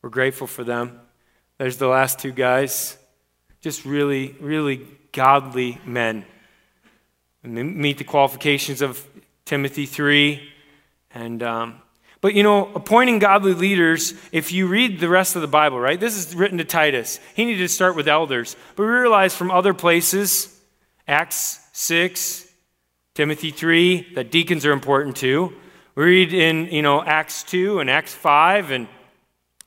We're 0.00 0.10
grateful 0.10 0.46
for 0.46 0.64
them. 0.64 1.00
There's 1.58 1.76
the 1.76 1.86
last 1.86 2.18
two 2.18 2.32
guys. 2.32 2.96
Just 3.60 3.84
really, 3.84 4.34
really 4.40 4.86
godly 5.12 5.78
men. 5.84 6.24
And 7.42 7.76
meet 7.76 7.98
the 7.98 8.04
qualifications 8.04 8.82
of 8.82 9.06
Timothy 9.50 9.84
3. 9.84 10.48
And, 11.12 11.42
um, 11.42 11.82
but 12.20 12.34
you 12.34 12.44
know, 12.44 12.72
appointing 12.72 13.18
godly 13.18 13.52
leaders, 13.52 14.14
if 14.30 14.52
you 14.52 14.68
read 14.68 15.00
the 15.00 15.08
rest 15.08 15.34
of 15.34 15.42
the 15.42 15.48
Bible, 15.48 15.80
right? 15.80 15.98
This 15.98 16.16
is 16.16 16.36
written 16.36 16.58
to 16.58 16.64
Titus. 16.64 17.18
He 17.34 17.44
needed 17.44 17.58
to 17.58 17.68
start 17.68 17.96
with 17.96 18.06
elders. 18.06 18.54
But 18.76 18.84
we 18.84 18.90
realize 18.90 19.34
from 19.34 19.50
other 19.50 19.74
places, 19.74 20.56
Acts 21.08 21.58
6, 21.72 22.46
Timothy 23.14 23.50
3, 23.50 24.14
that 24.14 24.30
deacons 24.30 24.64
are 24.64 24.70
important 24.70 25.16
too. 25.16 25.52
We 25.96 26.04
read 26.04 26.32
in, 26.32 26.66
you 26.66 26.82
know, 26.82 27.02
Acts 27.02 27.42
2 27.42 27.80
and 27.80 27.90
Acts 27.90 28.14
5 28.14 28.70
and 28.70 28.86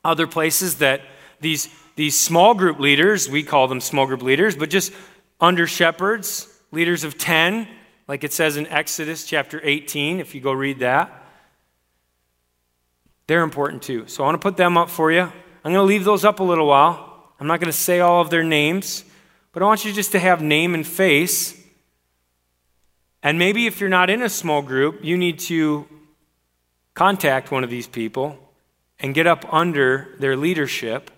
other 0.06 0.28
places 0.28 0.78
that 0.78 1.02
these, 1.42 1.68
these 1.98 2.18
small 2.18 2.54
group 2.54 2.80
leaders, 2.80 3.28
we 3.28 3.44
call 3.44 3.68
them 3.68 3.82
small 3.82 4.06
group 4.06 4.22
leaders, 4.22 4.56
but 4.56 4.70
just 4.70 4.94
under 5.42 5.68
shepherds, 5.68 6.48
leaders 6.72 7.04
of 7.04 7.18
10, 7.18 7.68
like 8.08 8.24
it 8.24 8.34
says 8.34 8.58
in 8.58 8.68
Exodus 8.68 9.26
chapter 9.26 9.62
18, 9.64 10.20
if 10.20 10.36
you 10.36 10.42
go 10.42 10.52
read 10.52 10.80
that. 10.80 11.24
They're 13.28 13.44
important 13.44 13.82
too. 13.84 14.08
So 14.08 14.24
I 14.24 14.28
want 14.28 14.36
to 14.36 14.46
put 14.46 14.58
them 14.58 14.78
up 14.78 14.90
for 14.90 15.12
you. 15.12 15.22
I'm 15.22 15.72
going 15.72 15.76
to 15.76 15.84
leave 15.84 16.04
those 16.04 16.26
up 16.26 16.40
a 16.40 16.44
little 16.44 16.68
while. 16.68 17.32
I'm 17.40 17.48
not 17.48 17.60
going 17.60 17.72
to 17.72 17.78
say 17.78 18.00
all 18.00 18.22
of 18.22 18.30
their 18.30 18.44
names, 18.44 19.06
but 19.54 19.64
I 19.64 19.66
want 19.66 19.86
you 19.86 19.94
just 19.94 20.12
to 20.12 20.20
have 20.20 20.42
name 20.42 20.74
and 20.74 20.86
face. 20.86 21.60
And 23.22 23.40
maybe 23.40 23.66
if 23.66 23.80
you're 23.80 23.90
not 23.90 24.10
in 24.10 24.22
a 24.22 24.30
small 24.30 24.62
group, 24.62 25.04
you 25.04 25.18
need 25.18 25.40
to 25.40 25.88
contact 26.94 27.52
one 27.52 27.64
of 27.64 27.70
these 27.70 27.88
people 27.88 28.38
and 29.00 29.16
get 29.16 29.26
up 29.26 29.52
under 29.54 30.16
their 30.20 30.36
leadership. 30.36 31.10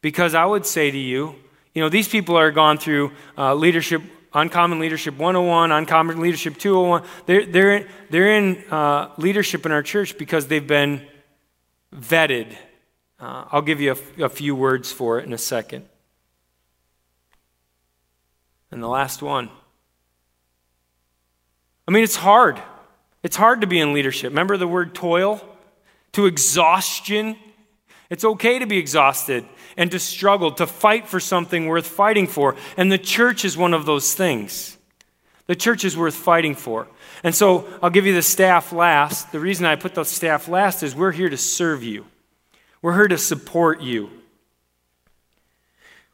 Because 0.00 0.34
I 0.34 0.46
would 0.46 0.64
say 0.64 0.90
to 0.90 0.98
you, 0.98 1.34
you 1.74 1.82
know, 1.82 1.88
these 1.88 2.08
people 2.08 2.36
are 2.36 2.50
gone 2.50 2.78
through 2.78 3.12
uh, 3.36 3.54
leadership, 3.54 4.02
Uncommon 4.34 4.78
Leadership 4.78 5.16
101, 5.16 5.72
Uncommon 5.72 6.20
Leadership 6.20 6.56
201. 6.56 7.02
They're, 7.26 7.46
they're, 7.46 7.88
they're 8.10 8.36
in 8.36 8.64
uh, 8.70 9.10
leadership 9.18 9.66
in 9.66 9.72
our 9.72 9.82
church 9.82 10.16
because 10.16 10.46
they've 10.46 10.66
been 10.66 11.06
vetted. 11.94 12.56
Uh, 13.20 13.44
I'll 13.52 13.62
give 13.62 13.80
you 13.80 13.96
a, 14.18 14.24
a 14.24 14.28
few 14.28 14.56
words 14.56 14.90
for 14.90 15.18
it 15.18 15.26
in 15.26 15.32
a 15.32 15.38
second. 15.38 15.86
And 18.70 18.82
the 18.82 18.88
last 18.88 19.20
one. 19.20 19.50
I 21.86 21.90
mean, 21.90 22.04
it's 22.04 22.16
hard. 22.16 22.60
It's 23.22 23.36
hard 23.36 23.60
to 23.60 23.66
be 23.66 23.80
in 23.80 23.92
leadership. 23.92 24.30
Remember 24.30 24.56
the 24.56 24.66
word 24.66 24.94
toil? 24.94 25.46
To 26.12 26.24
exhaustion. 26.26 27.36
It's 28.08 28.24
okay 28.24 28.58
to 28.58 28.66
be 28.66 28.78
exhausted 28.78 29.44
and 29.76 29.90
to 29.90 29.98
struggle, 29.98 30.52
to 30.52 30.66
fight 30.66 31.08
for 31.08 31.20
something 31.20 31.66
worth 31.66 31.86
fighting 31.86 32.26
for. 32.26 32.56
And 32.76 32.90
the 32.90 32.98
church 32.98 33.44
is 33.44 33.56
one 33.56 33.74
of 33.74 33.86
those 33.86 34.14
things. 34.14 34.78
The 35.46 35.56
church 35.56 35.84
is 35.84 35.96
worth 35.96 36.14
fighting 36.14 36.54
for. 36.54 36.88
And 37.24 37.34
so 37.34 37.68
I'll 37.82 37.90
give 37.90 38.06
you 38.06 38.14
the 38.14 38.22
staff 38.22 38.72
last. 38.72 39.32
The 39.32 39.40
reason 39.40 39.66
I 39.66 39.76
put 39.76 39.94
the 39.94 40.04
staff 40.04 40.48
last 40.48 40.82
is 40.82 40.94
we're 40.94 41.12
here 41.12 41.28
to 41.28 41.36
serve 41.36 41.82
you, 41.82 42.06
we're 42.80 42.94
here 42.94 43.08
to 43.08 43.18
support 43.18 43.80
you. 43.80 44.10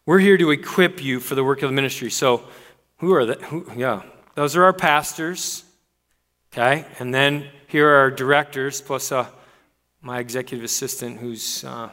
We're 0.07 0.21
here 0.21 0.39
to 0.39 0.51
equip 0.53 1.05
you 1.05 1.21
for 1.21 1.35
the 1.35 1.45
work 1.45 1.63
of 1.63 1.69
the 1.69 1.75
ministry. 1.75 2.11
So, 2.11 2.43
who 2.97 3.13
are 3.13 3.27
that? 3.27 3.43
Who, 3.43 3.71
yeah, 3.77 4.05
those 4.37 4.57
are 4.57 4.65
our 4.65 4.73
pastors. 4.73 5.65
Okay, 6.51 6.87
and 6.99 7.13
then 7.13 7.47
here 7.67 7.91
are 7.91 7.97
our 7.97 8.11
directors, 8.11 8.81
plus 8.81 9.13
uh, 9.13 9.27
my 10.01 10.19
executive 10.19 10.65
assistant, 10.65 11.19
who's 11.19 11.63
uh, 11.63 11.91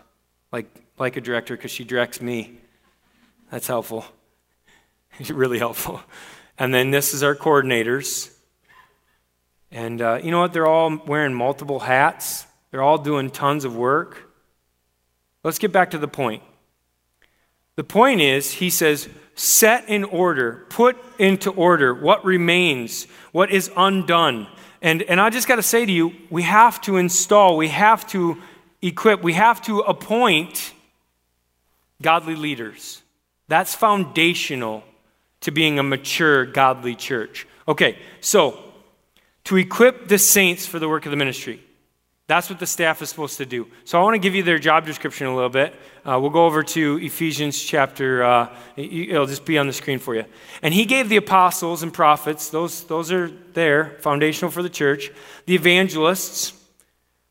like 0.53 0.67
like 0.97 1.17
a 1.17 1.21
director 1.21 1.55
because 1.55 1.71
she 1.71 1.83
directs 1.83 2.21
me. 2.21 2.57
That's 3.51 3.67
helpful. 3.67 4.05
really 5.29 5.59
helpful. 5.59 6.01
And 6.57 6.73
then 6.73 6.91
this 6.91 7.13
is 7.13 7.23
our 7.23 7.35
coordinators. 7.35 8.33
And 9.71 10.01
uh, 10.01 10.19
you 10.23 10.31
know 10.31 10.39
what? 10.39 10.53
They're 10.53 10.67
all 10.67 10.97
wearing 11.05 11.33
multiple 11.33 11.79
hats. 11.79 12.45
They're 12.71 12.81
all 12.81 12.97
doing 12.97 13.29
tons 13.29 13.65
of 13.65 13.75
work. 13.75 14.31
Let's 15.43 15.59
get 15.59 15.71
back 15.71 15.91
to 15.91 15.97
the 15.97 16.07
point. 16.07 16.43
The 17.75 17.83
point 17.83 18.21
is, 18.21 18.53
he 18.53 18.69
says, 18.69 19.09
set 19.35 19.89
in 19.89 20.05
order, 20.05 20.65
put 20.69 20.95
into 21.19 21.51
order 21.51 21.93
what 21.93 22.23
remains, 22.23 23.05
what 23.33 23.51
is 23.51 23.69
undone. 23.75 24.47
And, 24.81 25.01
and 25.03 25.19
I 25.19 25.29
just 25.29 25.47
got 25.47 25.57
to 25.57 25.63
say 25.63 25.85
to 25.85 25.91
you, 25.91 26.13
we 26.29 26.43
have 26.43 26.79
to 26.81 26.95
install, 26.95 27.57
we 27.57 27.67
have 27.67 28.07
to 28.07 28.41
equip, 28.81 29.23
we 29.23 29.33
have 29.33 29.61
to 29.63 29.79
appoint 29.79 30.73
godly 32.01 32.35
leaders. 32.35 33.01
That's 33.47 33.75
foundational 33.75 34.83
to 35.41 35.51
being 35.51 35.79
a 35.79 35.83
mature, 35.83 36.45
godly 36.45 36.95
church. 36.95 37.47
Okay, 37.67 37.97
so 38.21 38.59
to 39.45 39.57
equip 39.57 40.07
the 40.07 40.17
saints 40.17 40.65
for 40.65 40.79
the 40.79 40.89
work 40.89 41.05
of 41.05 41.11
the 41.11 41.17
ministry. 41.17 41.61
That's 42.27 42.49
what 42.49 42.57
the 42.57 42.65
staff 42.65 43.03
is 43.03 43.09
supposed 43.09 43.37
to 43.37 43.45
do. 43.45 43.67
So 43.83 43.99
I 43.99 44.03
want 44.03 44.15
to 44.15 44.19
give 44.19 44.33
you 44.33 44.41
their 44.41 44.57
job 44.57 44.87
description 44.87 45.27
a 45.27 45.35
little 45.35 45.49
bit. 45.49 45.75
Uh, 46.03 46.19
we'll 46.19 46.31
go 46.31 46.47
over 46.47 46.63
to 46.63 46.97
Ephesians 46.99 47.61
chapter, 47.61 48.23
uh, 48.23 48.55
it'll 48.75 49.27
just 49.27 49.45
be 49.45 49.59
on 49.59 49.67
the 49.67 49.73
screen 49.73 49.99
for 49.99 50.15
you. 50.15 50.25
And 50.63 50.73
he 50.73 50.85
gave 50.85 51.07
the 51.09 51.17
apostles 51.17 51.83
and 51.83 51.93
prophets, 51.93 52.49
those, 52.49 52.83
those 52.85 53.11
are 53.11 53.29
there, 53.53 53.97
foundational 53.99 54.49
for 54.49 54.63
the 54.63 54.69
church, 54.69 55.11
the 55.45 55.53
evangelists, 55.53 56.53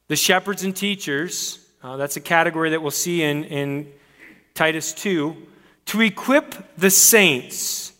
the 0.06 0.16
shepherds 0.16 0.62
and 0.62 0.76
teachers. 0.76 1.58
Uh, 1.82 1.96
that's 1.96 2.16
a 2.16 2.20
category 2.20 2.70
that 2.70 2.80
we'll 2.80 2.92
see 2.92 3.24
in, 3.24 3.44
in 3.44 3.92
Titus 4.54 4.92
2, 4.92 5.36
to 5.86 6.00
equip 6.00 6.76
the 6.76 6.90
saints. 6.90 7.92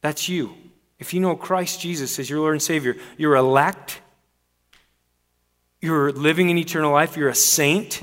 That's 0.00 0.28
you. 0.28 0.54
If 0.98 1.14
you 1.14 1.20
know 1.20 1.36
Christ 1.36 1.80
Jesus 1.80 2.18
as 2.18 2.28
your 2.28 2.40
Lord 2.40 2.54
and 2.54 2.62
Savior, 2.62 2.96
you're 3.16 3.36
elect 3.36 4.00
you're 5.80 6.10
living 6.12 6.50
in 6.50 6.58
eternal 6.58 6.92
life, 6.92 7.16
you're 7.16 7.28
a 7.28 7.34
saint. 7.34 8.02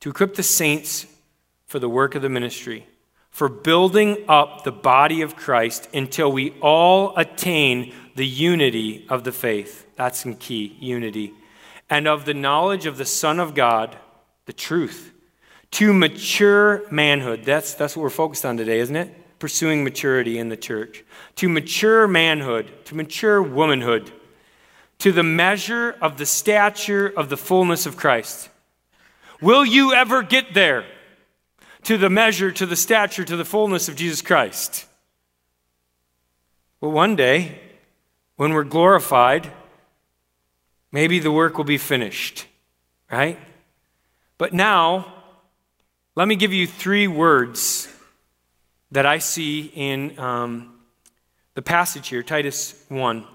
To 0.00 0.10
equip 0.10 0.34
the 0.34 0.42
saints 0.42 1.06
for 1.66 1.78
the 1.78 1.88
work 1.88 2.14
of 2.14 2.22
the 2.22 2.28
ministry, 2.28 2.86
for 3.30 3.48
building 3.48 4.24
up 4.28 4.64
the 4.64 4.72
body 4.72 5.22
of 5.22 5.34
Christ 5.34 5.88
until 5.94 6.30
we 6.30 6.50
all 6.60 7.16
attain 7.16 7.92
the 8.14 8.26
unity 8.26 9.06
of 9.08 9.24
the 9.24 9.32
faith. 9.32 9.86
That's 9.96 10.20
some 10.20 10.36
key 10.36 10.76
unity. 10.78 11.32
And 11.88 12.06
of 12.06 12.24
the 12.24 12.34
knowledge 12.34 12.86
of 12.86 12.98
the 12.98 13.04
Son 13.04 13.40
of 13.40 13.54
God, 13.54 13.96
the 14.46 14.52
truth, 14.52 15.12
to 15.72 15.92
mature 15.92 16.82
manhood. 16.90 17.44
That's, 17.44 17.74
that's 17.74 17.96
what 17.96 18.02
we're 18.02 18.10
focused 18.10 18.44
on 18.44 18.56
today, 18.56 18.78
isn't 18.80 18.96
it? 18.96 19.38
Pursuing 19.38 19.84
maturity 19.84 20.38
in 20.38 20.48
the 20.48 20.56
church. 20.56 21.04
To 21.36 21.48
mature 21.48 22.08
manhood, 22.08 22.72
to 22.86 22.94
mature 22.94 23.42
womanhood 23.42 24.10
to 24.98 25.12
the 25.12 25.22
measure 25.22 25.94
of 26.00 26.16
the 26.16 26.26
stature 26.26 27.06
of 27.06 27.28
the 27.28 27.36
fullness 27.36 27.86
of 27.86 27.96
Christ. 27.96 28.48
Will 29.40 29.64
you 29.64 29.92
ever 29.92 30.22
get 30.22 30.54
there? 30.54 30.84
To 31.84 31.98
the 31.98 32.10
measure, 32.10 32.50
to 32.50 32.66
the 32.66 32.76
stature, 32.76 33.24
to 33.24 33.36
the 33.36 33.44
fullness 33.44 33.88
of 33.88 33.96
Jesus 33.96 34.22
Christ. 34.22 34.86
Well, 36.80 36.90
one 36.90 37.14
day, 37.14 37.60
when 38.36 38.52
we're 38.52 38.64
glorified, 38.64 39.52
maybe 40.90 41.18
the 41.18 41.30
work 41.30 41.56
will 41.56 41.64
be 41.64 41.78
finished, 41.78 42.46
right? 43.10 43.38
But 44.38 44.52
now, 44.52 45.12
let 46.14 46.28
me 46.28 46.36
give 46.36 46.52
you 46.52 46.66
three 46.66 47.08
words 47.08 47.92
that 48.92 49.06
I 49.06 49.18
see 49.18 49.72
in 49.74 50.18
um, 50.18 50.78
the 51.54 51.62
passage 51.62 52.08
here, 52.08 52.22
Titus 52.22 52.74
1 52.88 53.26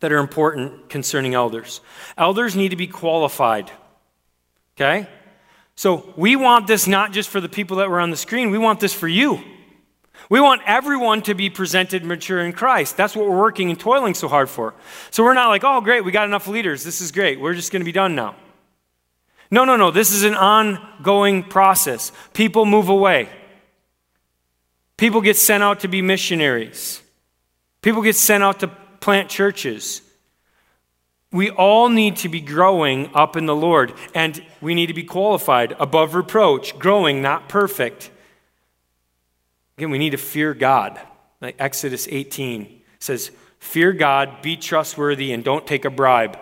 that 0.00 0.12
are 0.12 0.18
important 0.18 0.90
concerning 0.90 1.32
elders. 1.32 1.80
Elders 2.18 2.54
need 2.54 2.68
to 2.70 2.76
be 2.76 2.86
qualified. 2.86 3.70
Okay? 4.76 5.08
So 5.76 6.12
we 6.16 6.36
want 6.36 6.66
this 6.66 6.86
not 6.86 7.12
just 7.12 7.30
for 7.30 7.40
the 7.40 7.48
people 7.48 7.78
that 7.78 7.88
were 7.88 8.00
on 8.00 8.10
the 8.10 8.16
screen, 8.16 8.50
we 8.50 8.58
want 8.58 8.80
this 8.80 8.92
for 8.92 9.08
you. 9.08 9.40
We 10.28 10.40
want 10.40 10.62
everyone 10.66 11.22
to 11.22 11.34
be 11.34 11.50
presented 11.50 12.04
mature 12.04 12.40
in 12.40 12.52
Christ. 12.52 12.96
That's 12.96 13.16
what 13.16 13.26
we're 13.26 13.38
working 13.38 13.70
and 13.70 13.80
toiling 13.80 14.14
so 14.14 14.28
hard 14.28 14.48
for. 14.50 14.74
So 15.10 15.24
we're 15.24 15.34
not 15.34 15.48
like, 15.48 15.64
oh, 15.64 15.80
great, 15.80 16.04
we 16.04 16.12
got 16.12 16.26
enough 16.26 16.48
leaders. 16.48 16.84
This 16.84 17.00
is 17.00 17.10
great. 17.10 17.40
We're 17.40 17.54
just 17.54 17.72
going 17.72 17.80
to 17.80 17.84
be 17.84 17.92
done 17.92 18.14
now. 18.14 18.36
No, 19.54 19.64
no, 19.64 19.76
no. 19.76 19.92
This 19.92 20.12
is 20.12 20.24
an 20.24 20.34
ongoing 20.34 21.44
process. 21.44 22.10
People 22.32 22.66
move 22.66 22.88
away, 22.88 23.28
people 24.96 25.20
get 25.20 25.36
sent 25.36 25.62
out 25.62 25.78
to 25.80 25.88
be 25.88 26.02
missionaries, 26.02 27.00
people 27.80 28.02
get 28.02 28.16
sent 28.16 28.42
out 28.42 28.58
to 28.60 28.68
plant 28.98 29.28
churches. 29.28 30.02
We 31.30 31.50
all 31.50 31.88
need 31.88 32.16
to 32.16 32.28
be 32.28 32.40
growing 32.40 33.14
up 33.14 33.36
in 33.36 33.46
the 33.46 33.54
Lord, 33.54 33.92
and 34.12 34.44
we 34.60 34.74
need 34.74 34.86
to 34.86 34.94
be 34.94 35.04
qualified 35.04 35.76
above 35.78 36.16
reproach, 36.16 36.76
growing, 36.76 37.22
not 37.22 37.48
perfect. 37.48 38.10
Again, 39.78 39.90
we 39.90 39.98
need 39.98 40.10
to 40.10 40.16
fear 40.16 40.52
God. 40.52 40.98
Like 41.40 41.54
Exodus 41.60 42.08
18 42.10 42.82
says, 42.98 43.30
Fear 43.60 43.92
God, 43.92 44.42
be 44.42 44.56
trustworthy, 44.56 45.32
and 45.32 45.44
don't 45.44 45.64
take 45.64 45.84
a 45.84 45.90
bribe. 45.90 46.38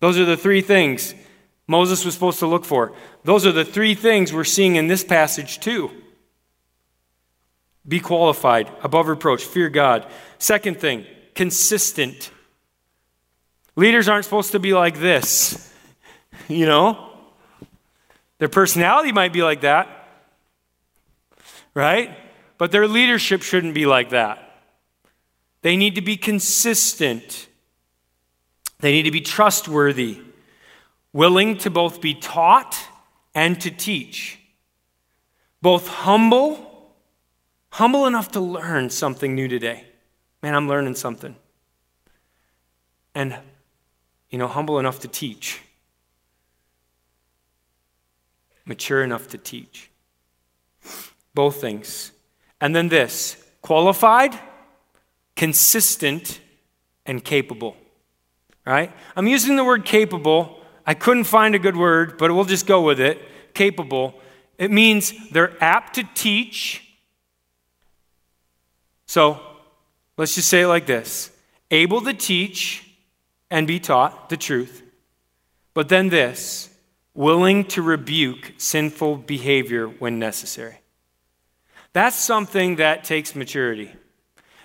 Those 0.00 0.18
are 0.18 0.24
the 0.24 0.36
three 0.36 0.60
things 0.60 1.14
Moses 1.68 2.04
was 2.04 2.14
supposed 2.14 2.38
to 2.38 2.46
look 2.46 2.64
for. 2.64 2.92
Those 3.24 3.44
are 3.44 3.52
the 3.52 3.64
three 3.64 3.94
things 3.94 4.32
we're 4.32 4.44
seeing 4.44 4.76
in 4.76 4.86
this 4.86 5.02
passage, 5.02 5.58
too. 5.58 5.90
Be 7.86 8.00
qualified, 8.00 8.70
above 8.82 9.08
reproach, 9.08 9.44
fear 9.44 9.68
God. 9.68 10.06
Second 10.38 10.78
thing, 10.78 11.06
consistent. 11.34 12.30
Leaders 13.74 14.08
aren't 14.08 14.24
supposed 14.24 14.52
to 14.52 14.58
be 14.58 14.74
like 14.74 14.98
this, 14.98 15.72
you 16.48 16.66
know? 16.66 17.10
Their 18.38 18.48
personality 18.48 19.12
might 19.12 19.32
be 19.32 19.42
like 19.42 19.62
that, 19.62 19.88
right? 21.74 22.16
But 22.58 22.70
their 22.70 22.86
leadership 22.86 23.42
shouldn't 23.42 23.74
be 23.74 23.86
like 23.86 24.10
that. 24.10 24.42
They 25.62 25.76
need 25.76 25.94
to 25.96 26.02
be 26.02 26.16
consistent, 26.16 27.48
they 28.80 28.92
need 28.92 29.04
to 29.04 29.10
be 29.10 29.20
trustworthy, 29.20 30.20
willing 31.12 31.56
to 31.58 31.70
both 31.70 32.00
be 32.00 32.14
taught 32.14 32.78
and 33.34 33.60
to 33.60 33.70
teach, 33.70 34.38
both 35.62 35.88
humble, 35.88 36.94
humble 37.70 38.06
enough 38.06 38.30
to 38.32 38.40
learn 38.40 38.90
something 38.90 39.34
new 39.34 39.48
today 39.48 39.86
Man, 40.46 40.54
I'm 40.54 40.68
learning 40.68 40.94
something. 40.94 41.34
And, 43.16 43.36
you 44.30 44.38
know, 44.38 44.46
humble 44.46 44.78
enough 44.78 45.00
to 45.00 45.08
teach, 45.08 45.60
mature 48.64 49.02
enough 49.02 49.26
to 49.28 49.38
teach. 49.38 49.90
Both 51.34 51.60
things. 51.60 52.12
And 52.60 52.76
then 52.76 52.88
this 52.88 53.44
qualified, 53.60 54.38
consistent, 55.34 56.38
and 57.04 57.24
capable. 57.24 57.76
Right? 58.64 58.92
I'm 59.16 59.26
using 59.26 59.56
the 59.56 59.64
word 59.64 59.84
capable. 59.84 60.55
I 60.86 60.94
couldn't 60.94 61.24
find 61.24 61.54
a 61.54 61.58
good 61.58 61.76
word, 61.76 62.16
but 62.16 62.32
we'll 62.32 62.44
just 62.44 62.66
go 62.66 62.82
with 62.82 63.00
it. 63.00 63.20
Capable. 63.54 64.14
It 64.56 64.70
means 64.70 65.12
they're 65.30 65.52
apt 65.62 65.94
to 65.96 66.04
teach. 66.14 66.82
So, 69.06 69.40
Let's 70.16 70.34
just 70.34 70.48
say 70.48 70.62
it 70.62 70.68
like 70.68 70.86
this 70.86 71.30
able 71.70 72.00
to 72.02 72.14
teach 72.14 72.88
and 73.50 73.66
be 73.66 73.78
taught 73.78 74.28
the 74.28 74.36
truth, 74.36 74.82
but 75.74 75.88
then 75.88 76.08
this 76.08 76.70
willing 77.14 77.64
to 77.64 77.82
rebuke 77.82 78.54
sinful 78.58 79.16
behavior 79.16 79.86
when 79.86 80.18
necessary. 80.18 80.78
That's 81.92 82.16
something 82.16 82.76
that 82.76 83.04
takes 83.04 83.34
maturity. 83.34 83.90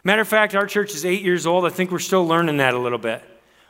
Matter 0.03 0.21
of 0.21 0.27
fact, 0.27 0.55
our 0.55 0.65
church 0.65 0.93
is 0.93 1.05
eight 1.05 1.21
years 1.21 1.45
old. 1.45 1.65
I 1.65 1.69
think 1.69 1.91
we're 1.91 1.99
still 1.99 2.25
learning 2.25 2.57
that 2.57 2.73
a 2.73 2.79
little 2.79 2.97
bit. 2.97 3.23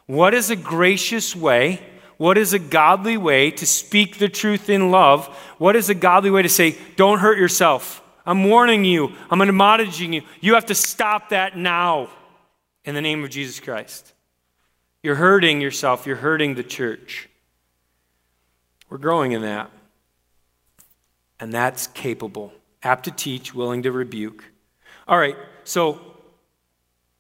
What 0.08 0.34
is 0.34 0.50
a 0.50 0.56
gracious 0.56 1.36
way? 1.36 1.80
What 2.22 2.38
is 2.38 2.54
a 2.54 2.60
godly 2.60 3.18
way 3.18 3.50
to 3.50 3.66
speak 3.66 4.20
the 4.20 4.30
truth 4.30 4.70
in 4.70 4.92
love? 4.92 5.26
What 5.58 5.76
is 5.76 5.90
a 5.90 5.96
godly 5.96 6.30
way 6.30 6.44
to 6.44 6.50
say, 6.50 6.78
don't 6.96 7.18
hurt 7.18 7.40
yourself? 7.40 8.00
I'm 8.28 8.44
warning 8.44 8.86
you. 8.86 9.14
I'm 9.32 9.42
admonishing 9.42 10.14
you. 10.14 10.22
You 10.40 10.54
have 10.54 10.68
to 10.68 10.76
stop 10.76 11.30
that 11.30 11.58
now 11.58 12.12
in 12.86 12.94
the 12.94 13.02
name 13.02 13.24
of 13.24 13.32
Jesus 13.32 13.60
Christ. 13.60 14.14
You're 15.02 15.16
hurting 15.16 15.62
yourself, 15.62 16.06
you're 16.06 16.16
hurting 16.16 16.54
the 16.54 16.64
church. 16.64 17.28
We're 18.88 19.00
growing 19.00 19.32
in 19.32 19.42
that. 19.42 19.72
And 21.40 21.52
that's 21.52 21.88
capable, 21.88 22.54
apt 22.84 23.06
to 23.06 23.12
teach, 23.12 23.56
willing 23.56 23.82
to 23.82 23.92
rebuke. 23.92 24.46
All 25.08 25.18
right, 25.18 25.38
so 25.64 26.00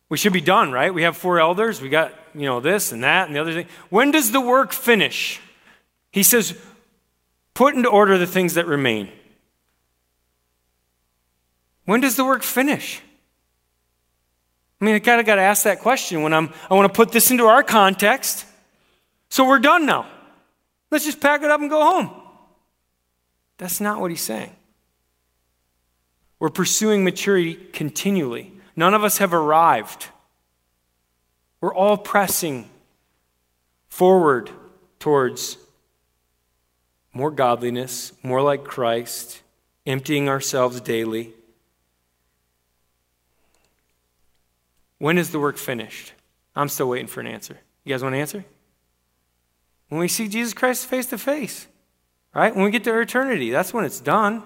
we 0.09 0.19
should 0.19 0.31
be 0.31 0.41
done, 0.41 0.71
right? 0.71 0.93
We 0.93 1.01
have 1.01 1.17
four 1.17 1.39
elders. 1.39 1.81
We 1.81 1.89
got, 1.89 2.13
you 2.33 2.45
know, 2.45 2.59
this 2.59 2.91
and 2.91 3.03
that 3.03 3.27
and 3.27 3.35
the 3.35 3.39
other 3.39 3.53
thing. 3.53 3.67
When 3.89 4.11
does 4.11 4.31
the 4.31 4.41
work 4.41 4.73
finish? 4.73 5.39
He 6.11 6.23
says, 6.23 6.57
put 7.53 7.75
into 7.75 7.89
order 7.89 8.17
the 8.17 8.27
things 8.27 8.55
that 8.55 8.65
remain. 8.65 9.09
When 11.85 12.01
does 12.01 12.15
the 12.15 12.25
work 12.25 12.43
finish? 12.43 13.01
I 14.79 14.85
mean, 14.85 14.95
I 14.95 14.99
kind 14.99 15.19
of 15.19 15.25
got 15.25 15.35
to 15.35 15.41
ask 15.41 15.63
that 15.63 15.79
question 15.79 16.23
when 16.23 16.33
I'm, 16.33 16.51
I 16.69 16.73
want 16.73 16.91
to 16.91 16.95
put 16.95 17.11
this 17.11 17.31
into 17.31 17.45
our 17.45 17.63
context. 17.63 18.45
So 19.29 19.47
we're 19.47 19.59
done 19.59 19.85
now. 19.85 20.07
Let's 20.89 21.05
just 21.05 21.21
pack 21.21 21.43
it 21.43 21.51
up 21.51 21.61
and 21.61 21.69
go 21.69 21.81
home. 21.81 22.09
That's 23.57 23.79
not 23.79 24.01
what 24.01 24.11
he's 24.11 24.21
saying. 24.21 24.55
We're 26.39 26.49
pursuing 26.49 27.03
maturity 27.03 27.53
continually. 27.53 28.51
None 28.75 28.93
of 28.93 29.03
us 29.03 29.19
have 29.19 29.33
arrived. 29.33 30.07
We're 31.61 31.73
all 31.73 31.95
pressing 31.95 32.69
forward 33.87 34.49
towards 34.99 35.57
more 37.13 37.29
godliness, 37.31 38.13
more 38.23 38.41
like 38.41 38.63
Christ, 38.63 39.41
emptying 39.85 40.27
ourselves 40.27 40.81
daily. 40.81 41.33
When 44.97 45.17
is 45.17 45.31
the 45.31 45.39
work 45.39 45.57
finished? 45.57 46.13
I'm 46.55 46.69
still 46.69 46.89
waiting 46.89 47.07
for 47.07 47.21
an 47.21 47.27
answer. 47.27 47.57
You 47.83 47.93
guys 47.93 48.03
want 48.03 48.15
an 48.15 48.21
answer? 48.21 48.45
When 49.89 49.99
we 49.99 50.07
see 50.07 50.27
Jesus 50.27 50.53
Christ 50.53 50.85
face 50.85 51.07
to 51.07 51.17
face, 51.17 51.67
right? 52.33 52.55
When 52.55 52.63
we 52.63 52.71
get 52.71 52.83
to 52.85 52.99
eternity, 52.99 53.51
that's 53.51 53.73
when 53.73 53.83
it's 53.83 53.99
done. 53.99 54.43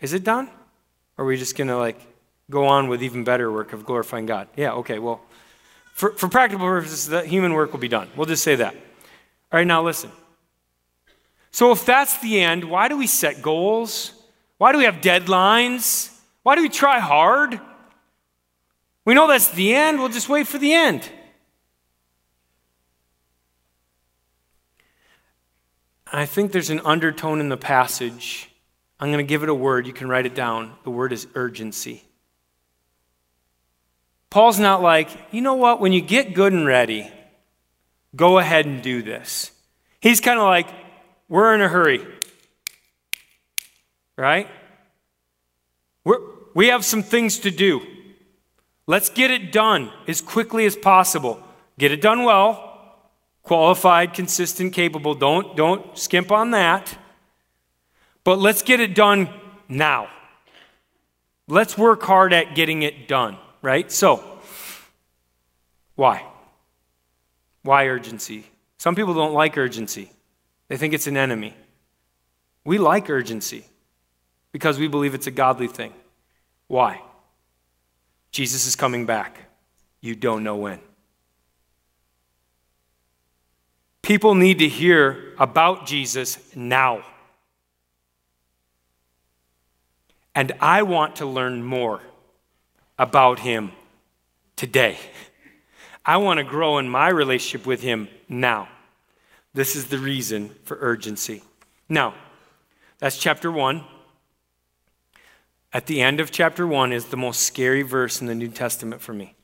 Is 0.00 0.12
it 0.12 0.24
done? 0.24 0.50
Or 1.16 1.24
are 1.24 1.28
we 1.28 1.36
just 1.36 1.56
going 1.56 1.68
to 1.68 1.78
like 1.78 2.00
go 2.50 2.66
on 2.66 2.88
with 2.88 3.02
even 3.02 3.24
better 3.24 3.50
work 3.50 3.72
of 3.72 3.86
glorifying 3.86 4.26
God? 4.26 4.48
Yeah, 4.56 4.72
okay, 4.72 4.98
well, 4.98 5.22
for, 5.94 6.10
for 6.12 6.28
practical 6.28 6.66
purposes, 6.66 7.06
the 7.06 7.22
human 7.22 7.52
work 7.54 7.72
will 7.72 7.78
be 7.78 7.88
done. 7.88 8.10
We'll 8.16 8.26
just 8.26 8.42
say 8.42 8.56
that. 8.56 8.74
All 8.74 8.80
right, 9.58 9.66
now 9.66 9.82
listen. 9.82 10.10
So, 11.52 11.70
if 11.70 11.86
that's 11.86 12.18
the 12.18 12.40
end, 12.40 12.64
why 12.64 12.88
do 12.88 12.98
we 12.98 13.06
set 13.06 13.40
goals? 13.40 14.12
Why 14.58 14.72
do 14.72 14.78
we 14.78 14.84
have 14.84 14.96
deadlines? 14.96 16.12
Why 16.42 16.56
do 16.56 16.62
we 16.62 16.68
try 16.68 16.98
hard? 16.98 17.60
We 19.04 19.14
know 19.14 19.28
that's 19.28 19.50
the 19.50 19.72
end, 19.74 20.00
we'll 20.00 20.08
just 20.08 20.28
wait 20.28 20.48
for 20.48 20.58
the 20.58 20.72
end. 20.72 21.08
I 26.12 26.26
think 26.26 26.50
there's 26.52 26.70
an 26.70 26.80
undertone 26.84 27.38
in 27.38 27.48
the 27.48 27.56
passage. 27.56 28.50
I'm 28.98 29.08
going 29.08 29.24
to 29.24 29.28
give 29.28 29.42
it 29.42 29.48
a 29.48 29.54
word. 29.54 29.86
You 29.86 29.92
can 29.92 30.08
write 30.08 30.26
it 30.26 30.34
down. 30.34 30.72
The 30.84 30.90
word 30.90 31.12
is 31.12 31.26
urgency. 31.34 32.04
Paul's 34.34 34.58
not 34.58 34.82
like, 34.82 35.08
you 35.30 35.40
know 35.40 35.54
what, 35.54 35.80
when 35.80 35.92
you 35.92 36.00
get 36.00 36.34
good 36.34 36.52
and 36.52 36.66
ready, 36.66 37.08
go 38.16 38.38
ahead 38.38 38.66
and 38.66 38.82
do 38.82 39.00
this. 39.00 39.52
He's 40.00 40.20
kind 40.20 40.40
of 40.40 40.44
like, 40.44 40.66
we're 41.28 41.54
in 41.54 41.60
a 41.60 41.68
hurry. 41.68 42.04
Right? 44.16 44.48
We're, 46.02 46.18
we 46.52 46.66
have 46.66 46.84
some 46.84 47.04
things 47.04 47.38
to 47.38 47.52
do. 47.52 47.80
Let's 48.88 49.08
get 49.08 49.30
it 49.30 49.52
done 49.52 49.92
as 50.08 50.20
quickly 50.20 50.66
as 50.66 50.74
possible. 50.74 51.40
Get 51.78 51.92
it 51.92 52.00
done 52.02 52.24
well. 52.24 53.12
Qualified, 53.44 54.14
consistent, 54.14 54.72
capable. 54.72 55.14
Don't, 55.14 55.56
don't 55.56 55.96
skimp 55.96 56.32
on 56.32 56.50
that. 56.50 56.98
But 58.24 58.40
let's 58.40 58.62
get 58.62 58.80
it 58.80 58.96
done 58.96 59.28
now. 59.68 60.08
Let's 61.46 61.78
work 61.78 62.02
hard 62.02 62.32
at 62.32 62.56
getting 62.56 62.82
it 62.82 63.06
done, 63.06 63.38
right? 63.64 63.90
So, 63.90 64.22
why? 65.94 66.22
Why 67.62 67.86
urgency? 67.86 68.44
Some 68.76 68.94
people 68.94 69.14
don't 69.14 69.32
like 69.32 69.56
urgency. 69.56 70.10
They 70.68 70.76
think 70.76 70.92
it's 70.92 71.06
an 71.06 71.16
enemy. 71.16 71.54
We 72.62 72.76
like 72.76 73.08
urgency 73.08 73.64
because 74.52 74.78
we 74.78 74.86
believe 74.86 75.14
it's 75.14 75.26
a 75.26 75.30
godly 75.30 75.68
thing. 75.68 75.94
Why? 76.68 77.00
Jesus 78.32 78.66
is 78.66 78.76
coming 78.76 79.06
back. 79.06 79.38
You 80.02 80.14
don't 80.14 80.44
know 80.44 80.56
when. 80.56 80.80
People 84.02 84.34
need 84.34 84.58
to 84.58 84.68
hear 84.68 85.32
about 85.38 85.86
Jesus 85.86 86.54
now. 86.54 87.02
And 90.34 90.52
I 90.60 90.82
want 90.82 91.16
to 91.16 91.26
learn 91.26 91.62
more 91.62 92.02
about 92.98 93.40
him 93.40 93.72
today. 94.56 94.98
I 96.04 96.18
want 96.18 96.38
to 96.38 96.44
grow 96.44 96.78
in 96.78 96.88
my 96.88 97.08
relationship 97.08 97.66
with 97.66 97.82
him 97.82 98.08
now. 98.28 98.68
This 99.54 99.76
is 99.76 99.86
the 99.86 99.98
reason 99.98 100.50
for 100.64 100.76
urgency. 100.80 101.42
Now, 101.88 102.14
that's 102.98 103.18
chapter 103.18 103.50
1. 103.50 103.84
At 105.72 105.86
the 105.86 106.00
end 106.00 106.20
of 106.20 106.30
chapter 106.30 106.66
1 106.66 106.92
is 106.92 107.06
the 107.06 107.16
most 107.16 107.42
scary 107.42 107.82
verse 107.82 108.20
in 108.20 108.26
the 108.26 108.34
New 108.34 108.48
Testament 108.48 109.00
for 109.00 109.12
me. 109.12 109.34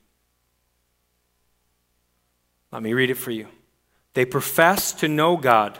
Let 2.72 2.82
me 2.82 2.92
read 2.92 3.10
it 3.10 3.16
for 3.16 3.30
you. 3.30 3.48
They 4.14 4.24
profess 4.24 4.92
to 4.92 5.08
know 5.08 5.36
God. 5.36 5.78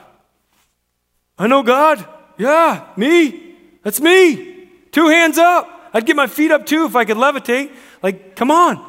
I 1.38 1.46
know 1.46 1.62
God. 1.62 2.06
Yeah, 2.36 2.86
me. 2.96 3.54
That's 3.82 4.00
me. 4.00 4.68
Two 4.92 5.08
hands 5.08 5.38
up. 5.38 5.79
I'd 5.92 6.06
get 6.06 6.16
my 6.16 6.26
feet 6.26 6.50
up 6.50 6.66
too 6.66 6.84
if 6.84 6.94
I 6.94 7.04
could 7.04 7.16
levitate. 7.16 7.74
Like, 8.02 8.36
come 8.36 8.50
on. 8.50 8.84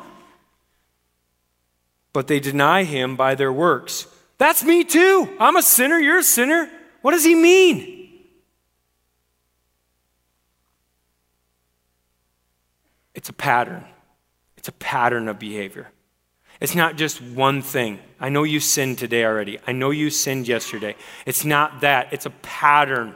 But 2.14 2.28
they 2.28 2.40
deny 2.40 2.84
him 2.84 3.16
by 3.16 3.36
their 3.36 3.52
works. 3.52 4.08
That's 4.38 4.64
me 4.64 4.84
too. 4.84 5.30
I'm 5.40 5.56
a 5.56 5.64
sinner. 5.64 5.98
You're 5.98 6.20
a 6.20 6.24
sinner. 6.24 6.70
What 7.02 7.12
does 7.12 7.24
he 7.24 7.36
mean? 7.36 8.10
It's 13.16 13.30
a 13.30 13.34
pattern. 13.34 13.86
It's 14.58 14.68
a 14.68 14.74
pattern 14.74 15.28
of 15.28 15.40
behavior. 15.40 15.90
It's 16.60 16.76
not 16.76 16.96
just 16.96 17.22
one 17.22 17.64
thing. 17.64 18.00
I 18.20 18.30
know 18.30 18.44
you 18.44 18.60
sinned 18.60 19.00
today 19.00 19.26
already. 19.26 19.58
I 19.66 19.72
know 19.72 19.90
you 19.90 20.12
sinned 20.12 20.48
yesterday. 20.48 20.96
It's 21.26 21.44
not 21.44 21.82
that. 21.82 22.14
It's 22.14 22.28
a 22.28 22.30
pattern. 22.30 23.16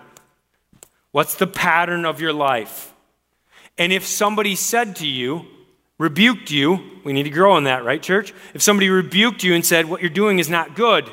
What's 1.12 1.36
the 1.36 1.46
pattern 1.46 2.06
of 2.06 2.20
your 2.20 2.34
life? 2.34 2.95
And 3.78 3.92
if 3.92 4.06
somebody 4.06 4.56
said 4.56 4.96
to 4.98 5.08
you, 5.08 5.46
rebuked 5.98 6.52
you, 6.52 6.80
we 7.04 7.14
need 7.14 7.24
to 7.24 7.30
grow 7.30 7.58
in 7.58 7.66
that, 7.66 7.84
right, 7.84 8.02
church? 8.02 8.34
If 8.54 8.62
somebody 8.62 8.90
rebuked 8.90 9.44
you 9.44 9.54
and 9.54 9.66
said, 9.66 9.88
what 9.88 10.02
you're 10.02 10.10
doing 10.10 10.40
is 10.40 10.50
not 10.50 10.76
good, 10.76 11.10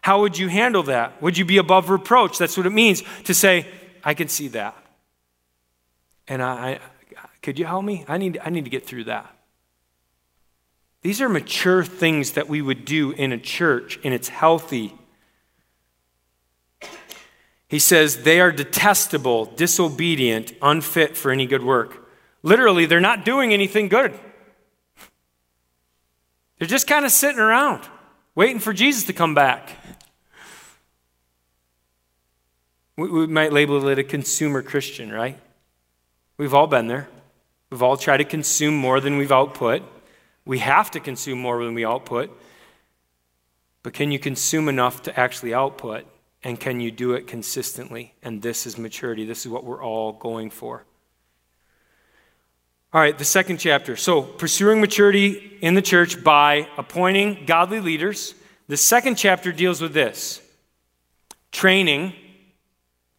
how 0.00 0.20
would 0.20 0.38
you 0.38 0.48
handle 0.48 0.82
that? 0.84 1.20
Would 1.22 1.38
you 1.38 1.44
be 1.44 1.58
above 1.58 1.90
reproach? 1.90 2.38
That's 2.38 2.56
what 2.56 2.66
it 2.66 2.70
means 2.70 3.02
to 3.24 3.34
say, 3.34 3.66
I 4.04 4.14
can 4.14 4.28
see 4.28 4.48
that. 4.48 4.76
And 6.28 6.42
I, 6.42 6.72
I 6.72 6.80
could 7.42 7.58
you 7.58 7.64
help 7.64 7.84
me? 7.84 8.04
I 8.08 8.18
need, 8.18 8.38
I 8.42 8.50
need 8.50 8.64
to 8.64 8.70
get 8.70 8.86
through 8.86 9.04
that. 9.04 9.30
These 11.02 11.20
are 11.20 11.28
mature 11.28 11.84
things 11.84 12.32
that 12.32 12.48
we 12.48 12.62
would 12.62 12.84
do 12.86 13.10
in 13.10 13.32
a 13.32 13.38
church, 13.38 13.98
and 14.04 14.14
it's 14.14 14.28
healthy. 14.28 14.94
He 17.68 17.78
says 17.78 18.22
they 18.22 18.40
are 18.40 18.52
detestable, 18.52 19.46
disobedient, 19.46 20.52
unfit 20.60 21.16
for 21.16 21.30
any 21.30 21.46
good 21.46 21.64
work. 21.64 22.08
Literally, 22.42 22.86
they're 22.86 23.00
not 23.00 23.24
doing 23.24 23.52
anything 23.52 23.88
good. 23.88 24.12
They're 26.58 26.68
just 26.68 26.86
kind 26.86 27.04
of 27.04 27.10
sitting 27.10 27.40
around, 27.40 27.82
waiting 28.34 28.58
for 28.58 28.72
Jesus 28.72 29.04
to 29.04 29.12
come 29.12 29.34
back. 29.34 29.70
We, 32.96 33.10
we 33.10 33.26
might 33.26 33.52
label 33.52 33.88
it 33.88 33.98
a 33.98 34.04
consumer 34.04 34.62
Christian, 34.62 35.10
right? 35.10 35.38
We've 36.36 36.54
all 36.54 36.66
been 36.66 36.86
there. 36.86 37.08
We've 37.70 37.82
all 37.82 37.96
tried 37.96 38.18
to 38.18 38.24
consume 38.24 38.76
more 38.76 39.00
than 39.00 39.16
we've 39.16 39.32
output. 39.32 39.82
We 40.44 40.58
have 40.58 40.90
to 40.92 41.00
consume 41.00 41.40
more 41.40 41.64
than 41.64 41.74
we 41.74 41.84
output. 41.84 42.30
But 43.82 43.94
can 43.94 44.12
you 44.12 44.18
consume 44.18 44.68
enough 44.68 45.02
to 45.02 45.18
actually 45.18 45.54
output? 45.54 46.06
And 46.44 46.60
can 46.60 46.78
you 46.78 46.90
do 46.90 47.14
it 47.14 47.26
consistently? 47.26 48.14
And 48.22 48.42
this 48.42 48.66
is 48.66 48.76
maturity. 48.76 49.24
This 49.24 49.46
is 49.46 49.48
what 49.50 49.64
we're 49.64 49.82
all 49.82 50.12
going 50.12 50.50
for. 50.50 50.84
All 52.92 53.00
right, 53.00 53.16
the 53.16 53.24
second 53.24 53.56
chapter. 53.58 53.96
So, 53.96 54.22
pursuing 54.22 54.80
maturity 54.80 55.58
in 55.60 55.74
the 55.74 55.82
church 55.82 56.22
by 56.22 56.68
appointing 56.76 57.44
godly 57.46 57.80
leaders. 57.80 58.34
The 58.68 58.76
second 58.76 59.16
chapter 59.16 59.50
deals 59.50 59.80
with 59.80 59.94
this 59.94 60.40
training. 61.50 62.12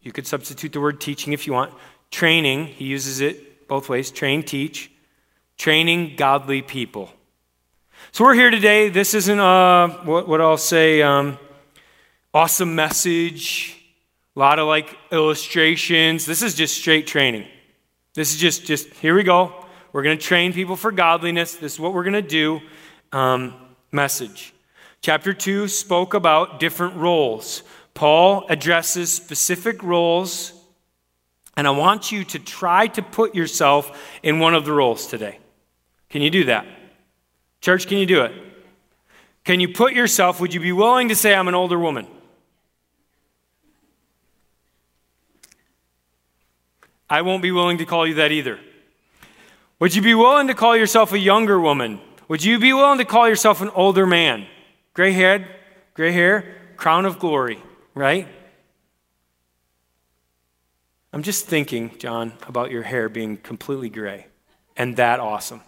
You 0.00 0.12
could 0.12 0.26
substitute 0.26 0.72
the 0.72 0.80
word 0.80 1.00
teaching 1.00 1.32
if 1.32 1.46
you 1.46 1.52
want. 1.52 1.74
Training, 2.10 2.66
he 2.66 2.86
uses 2.86 3.20
it 3.20 3.68
both 3.68 3.88
ways 3.88 4.10
train, 4.10 4.44
teach. 4.44 4.90
Training 5.58 6.14
godly 6.16 6.62
people. 6.62 7.10
So 8.12 8.24
we're 8.24 8.34
here 8.34 8.50
today. 8.50 8.88
This 8.88 9.14
isn't 9.14 9.38
a, 9.38 10.00
what, 10.04 10.28
what 10.28 10.40
I'll 10.40 10.56
say, 10.56 11.02
um, 11.02 11.38
awesome 12.36 12.74
message, 12.74 13.82
A 14.36 14.38
lot 14.38 14.58
of 14.58 14.68
like 14.68 14.94
illustrations. 15.10 16.26
This 16.26 16.42
is 16.42 16.54
just 16.54 16.76
straight 16.76 17.06
training. 17.06 17.46
This 18.12 18.30
is 18.34 18.38
just, 18.38 18.66
just 18.66 18.90
here 18.96 19.14
we 19.14 19.22
go. 19.22 19.64
We're 19.90 20.02
going 20.02 20.18
to 20.18 20.22
train 20.22 20.52
people 20.52 20.76
for 20.76 20.92
godliness. 20.92 21.54
This 21.54 21.72
is 21.72 21.80
what 21.80 21.94
we're 21.94 22.02
going 22.02 22.12
to 22.12 22.20
do. 22.20 22.60
Um, 23.10 23.54
message. 23.90 24.52
Chapter 25.00 25.32
2 25.32 25.66
spoke 25.66 26.12
about 26.12 26.60
different 26.60 26.96
roles. 26.96 27.62
Paul 27.94 28.44
addresses 28.50 29.10
specific 29.10 29.82
roles, 29.82 30.52
and 31.56 31.66
I 31.66 31.70
want 31.70 32.12
you 32.12 32.22
to 32.24 32.38
try 32.38 32.86
to 32.88 33.00
put 33.00 33.34
yourself 33.34 33.98
in 34.22 34.40
one 34.40 34.54
of 34.54 34.66
the 34.66 34.72
roles 34.72 35.06
today. 35.06 35.38
Can 36.10 36.20
you 36.20 36.28
do 36.28 36.44
that? 36.44 36.66
Church, 37.62 37.86
can 37.86 37.96
you 37.96 38.04
do 38.04 38.24
it? 38.24 38.32
Can 39.44 39.58
you 39.58 39.70
put 39.70 39.94
yourself, 39.94 40.38
would 40.38 40.52
you 40.52 40.60
be 40.60 40.72
willing 40.72 41.08
to 41.08 41.14
say, 41.14 41.34
I'm 41.34 41.48
an 41.48 41.54
older 41.54 41.78
woman? 41.78 42.06
I 47.08 47.22
won't 47.22 47.42
be 47.42 47.52
willing 47.52 47.78
to 47.78 47.86
call 47.86 48.06
you 48.06 48.14
that 48.14 48.32
either. 48.32 48.58
Would 49.78 49.94
you 49.94 50.02
be 50.02 50.14
willing 50.14 50.48
to 50.48 50.54
call 50.54 50.76
yourself 50.76 51.12
a 51.12 51.18
younger 51.18 51.60
woman? 51.60 52.00
Would 52.28 52.42
you 52.42 52.58
be 52.58 52.72
willing 52.72 52.98
to 52.98 53.04
call 53.04 53.28
yourself 53.28 53.60
an 53.60 53.70
older 53.70 54.06
man? 54.06 54.46
Gray 54.94 55.12
head, 55.12 55.46
gray 55.94 56.12
hair, 56.12 56.56
crown 56.76 57.04
of 57.04 57.18
glory, 57.18 57.62
right? 57.94 58.26
I'm 61.12 61.22
just 61.22 61.46
thinking, 61.46 61.96
John, 61.98 62.32
about 62.46 62.70
your 62.70 62.82
hair 62.82 63.08
being 63.08 63.36
completely 63.36 63.88
gray 63.88 64.26
and 64.76 64.96
that 64.96 65.20
awesome. 65.20 65.62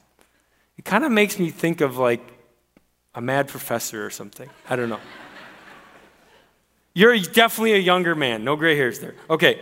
It 0.76 0.84
kind 0.84 1.04
of 1.04 1.12
makes 1.12 1.38
me 1.38 1.50
think 1.50 1.80
of 1.80 1.98
like 1.98 2.20
a 3.14 3.20
mad 3.20 3.48
professor 3.48 4.04
or 4.04 4.10
something. 4.10 4.48
I 4.68 4.76
don't 4.76 4.88
know. 4.88 5.00
You're 6.94 7.18
definitely 7.18 7.74
a 7.74 7.78
younger 7.78 8.14
man. 8.14 8.44
No 8.44 8.56
gray 8.56 8.76
hairs 8.76 9.00
there. 9.00 9.14
Okay. 9.30 9.60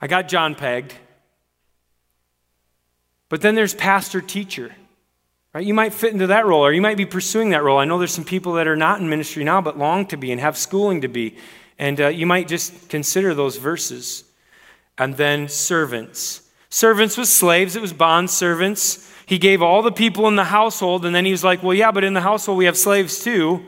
I 0.00 0.06
got 0.06 0.28
John 0.28 0.54
pegged. 0.54 0.94
But 3.28 3.42
then 3.42 3.54
there's 3.54 3.74
pastor 3.74 4.20
teacher. 4.20 4.74
Right? 5.52 5.66
You 5.66 5.74
might 5.74 5.94
fit 5.94 6.12
into 6.12 6.28
that 6.28 6.46
role, 6.46 6.64
or 6.64 6.72
you 6.72 6.80
might 6.80 6.96
be 6.96 7.06
pursuing 7.06 7.50
that 7.50 7.62
role. 7.62 7.78
I 7.78 7.84
know 7.84 7.98
there's 7.98 8.14
some 8.14 8.24
people 8.24 8.54
that 8.54 8.68
are 8.68 8.76
not 8.76 9.00
in 9.00 9.08
ministry 9.08 9.42
now, 9.44 9.60
but 9.60 9.78
long 9.78 10.06
to 10.06 10.16
be 10.16 10.30
and 10.30 10.40
have 10.40 10.56
schooling 10.56 11.00
to 11.00 11.08
be. 11.08 11.36
And 11.78 12.00
uh, 12.00 12.08
you 12.08 12.26
might 12.26 12.46
just 12.46 12.88
consider 12.88 13.34
those 13.34 13.56
verses. 13.56 14.24
And 14.96 15.16
then 15.16 15.48
servants. 15.48 16.48
Servants 16.68 17.16
was 17.16 17.32
slaves, 17.32 17.74
it 17.74 17.82
was 17.82 17.92
bond 17.92 18.30
servants. 18.30 19.10
He 19.26 19.38
gave 19.38 19.62
all 19.62 19.82
the 19.82 19.92
people 19.92 20.28
in 20.28 20.36
the 20.36 20.44
household, 20.44 21.04
and 21.04 21.14
then 21.14 21.24
he 21.24 21.30
was 21.30 21.42
like, 21.42 21.62
Well, 21.62 21.74
yeah, 21.74 21.90
but 21.90 22.04
in 22.04 22.14
the 22.14 22.20
household 22.20 22.58
we 22.58 22.66
have 22.66 22.76
slaves 22.76 23.22
too. 23.22 23.64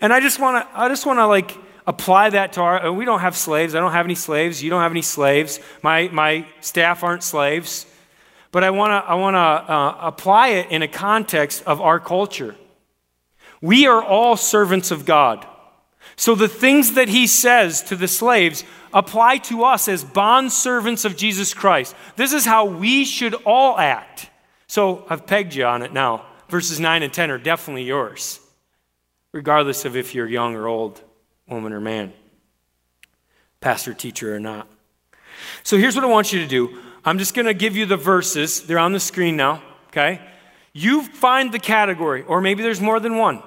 And 0.00 0.12
I 0.12 0.20
just 0.20 0.40
want 0.40 0.66
to, 0.66 0.78
I 0.78 0.88
just 0.88 1.06
want 1.06 1.18
to 1.18 1.26
like 1.26 1.56
apply 1.86 2.30
that 2.30 2.54
to 2.54 2.60
our, 2.60 2.92
we 2.92 3.04
don't 3.04 3.20
have 3.20 3.36
slaves. 3.36 3.74
I 3.74 3.80
don't 3.80 3.92
have 3.92 4.06
any 4.06 4.14
slaves. 4.14 4.62
You 4.62 4.70
don't 4.70 4.82
have 4.82 4.92
any 4.92 5.02
slaves. 5.02 5.60
My, 5.82 6.08
my 6.08 6.46
staff 6.60 7.02
aren't 7.02 7.22
slaves. 7.22 7.86
But 8.52 8.64
I 8.64 8.70
want 8.70 8.90
to 8.90 9.08
I 9.08 9.14
wanna, 9.14 9.38
uh, 9.38 9.98
apply 10.00 10.48
it 10.48 10.70
in 10.70 10.82
a 10.82 10.88
context 10.88 11.62
of 11.66 11.80
our 11.80 12.00
culture. 12.00 12.56
We 13.60 13.86
are 13.86 14.02
all 14.02 14.36
servants 14.36 14.90
of 14.90 15.04
God. 15.04 15.46
So 16.16 16.34
the 16.34 16.48
things 16.48 16.94
that 16.94 17.08
he 17.08 17.26
says 17.26 17.82
to 17.84 17.96
the 17.96 18.08
slaves 18.08 18.64
apply 18.92 19.38
to 19.38 19.64
us 19.64 19.88
as 19.88 20.02
bond 20.02 20.52
servants 20.52 21.04
of 21.04 21.16
Jesus 21.16 21.54
Christ. 21.54 21.94
This 22.16 22.32
is 22.32 22.44
how 22.44 22.64
we 22.64 23.04
should 23.04 23.34
all 23.46 23.78
act. 23.78 24.28
So 24.66 25.04
I've 25.08 25.26
pegged 25.26 25.54
you 25.54 25.64
on 25.64 25.82
it 25.82 25.92
now. 25.92 26.26
Verses 26.48 26.80
9 26.80 27.02
and 27.02 27.12
10 27.12 27.30
are 27.30 27.38
definitely 27.38 27.84
yours, 27.84 28.40
regardless 29.32 29.84
of 29.84 29.96
if 29.96 30.14
you're 30.14 30.26
young 30.26 30.56
or 30.56 30.66
old, 30.66 31.00
woman 31.50 31.72
or 31.72 31.80
man, 31.80 32.12
pastor, 33.60 33.92
teacher, 33.92 34.34
or 34.34 34.40
not. 34.40 34.68
So 35.62 35.76
here's 35.76 35.96
what 35.96 36.04
I 36.04 36.08
want 36.08 36.32
you 36.32 36.40
to 36.40 36.46
do 36.46 36.78
I'm 37.04 37.18
just 37.18 37.34
going 37.34 37.46
to 37.46 37.54
give 37.54 37.76
you 37.76 37.86
the 37.86 37.96
verses. 37.96 38.62
They're 38.62 38.78
on 38.78 38.92
the 38.92 39.00
screen 39.00 39.36
now, 39.36 39.62
okay? 39.88 40.20
You 40.72 41.02
find 41.02 41.52
the 41.52 41.58
category, 41.58 42.22
or 42.22 42.40
maybe 42.40 42.62
there's 42.62 42.80
more 42.80 43.00
than 43.00 43.16
one. 43.16 43.42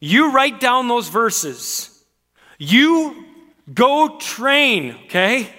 You 0.00 0.32
write 0.32 0.60
down 0.60 0.88
those 0.88 1.08
verses. 1.08 2.04
You 2.58 3.24
go 3.72 4.18
train, 4.18 4.96
okay? 5.06 5.52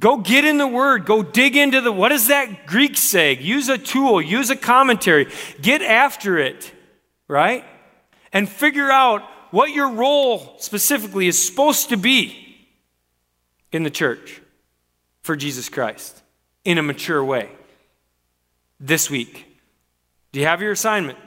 Go 0.00 0.18
get 0.18 0.44
in 0.44 0.58
the 0.58 0.66
word. 0.66 1.04
Go 1.04 1.22
dig 1.22 1.56
into 1.56 1.80
the, 1.80 1.90
what 1.90 2.10
does 2.10 2.28
that 2.28 2.66
Greek 2.66 2.96
say? 2.96 3.36
Use 3.36 3.68
a 3.68 3.76
tool, 3.76 4.22
use 4.22 4.48
a 4.50 4.56
commentary. 4.56 5.26
Get 5.60 5.82
after 5.82 6.38
it, 6.38 6.72
right? 7.26 7.64
And 8.32 8.48
figure 8.48 8.90
out 8.90 9.22
what 9.50 9.70
your 9.70 9.90
role 9.90 10.56
specifically 10.58 11.26
is 11.26 11.46
supposed 11.46 11.88
to 11.90 11.96
be 11.96 12.66
in 13.72 13.82
the 13.82 13.90
church 13.90 14.40
for 15.22 15.36
Jesus 15.36 15.68
Christ 15.68 16.22
in 16.64 16.78
a 16.78 16.82
mature 16.82 17.24
way 17.24 17.50
this 18.80 19.10
week. 19.10 19.46
Do 20.32 20.40
you 20.40 20.46
have 20.46 20.62
your 20.62 20.72
assignment? 20.72 21.18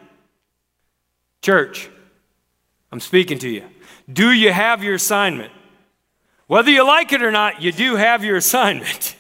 Church, 1.41 1.89
I'm 2.91 2.99
speaking 2.99 3.39
to 3.39 3.49
you. 3.49 3.65
Do 4.11 4.31
you 4.31 4.51
have 4.51 4.83
your 4.83 4.95
assignment? 4.95 5.51
Whether 6.47 6.71
you 6.71 6.85
like 6.85 7.13
it 7.13 7.23
or 7.23 7.31
not, 7.31 7.61
you 7.61 7.71
do 7.71 7.95
have 7.95 8.23
your 8.23 8.37
assignment. 8.45 9.15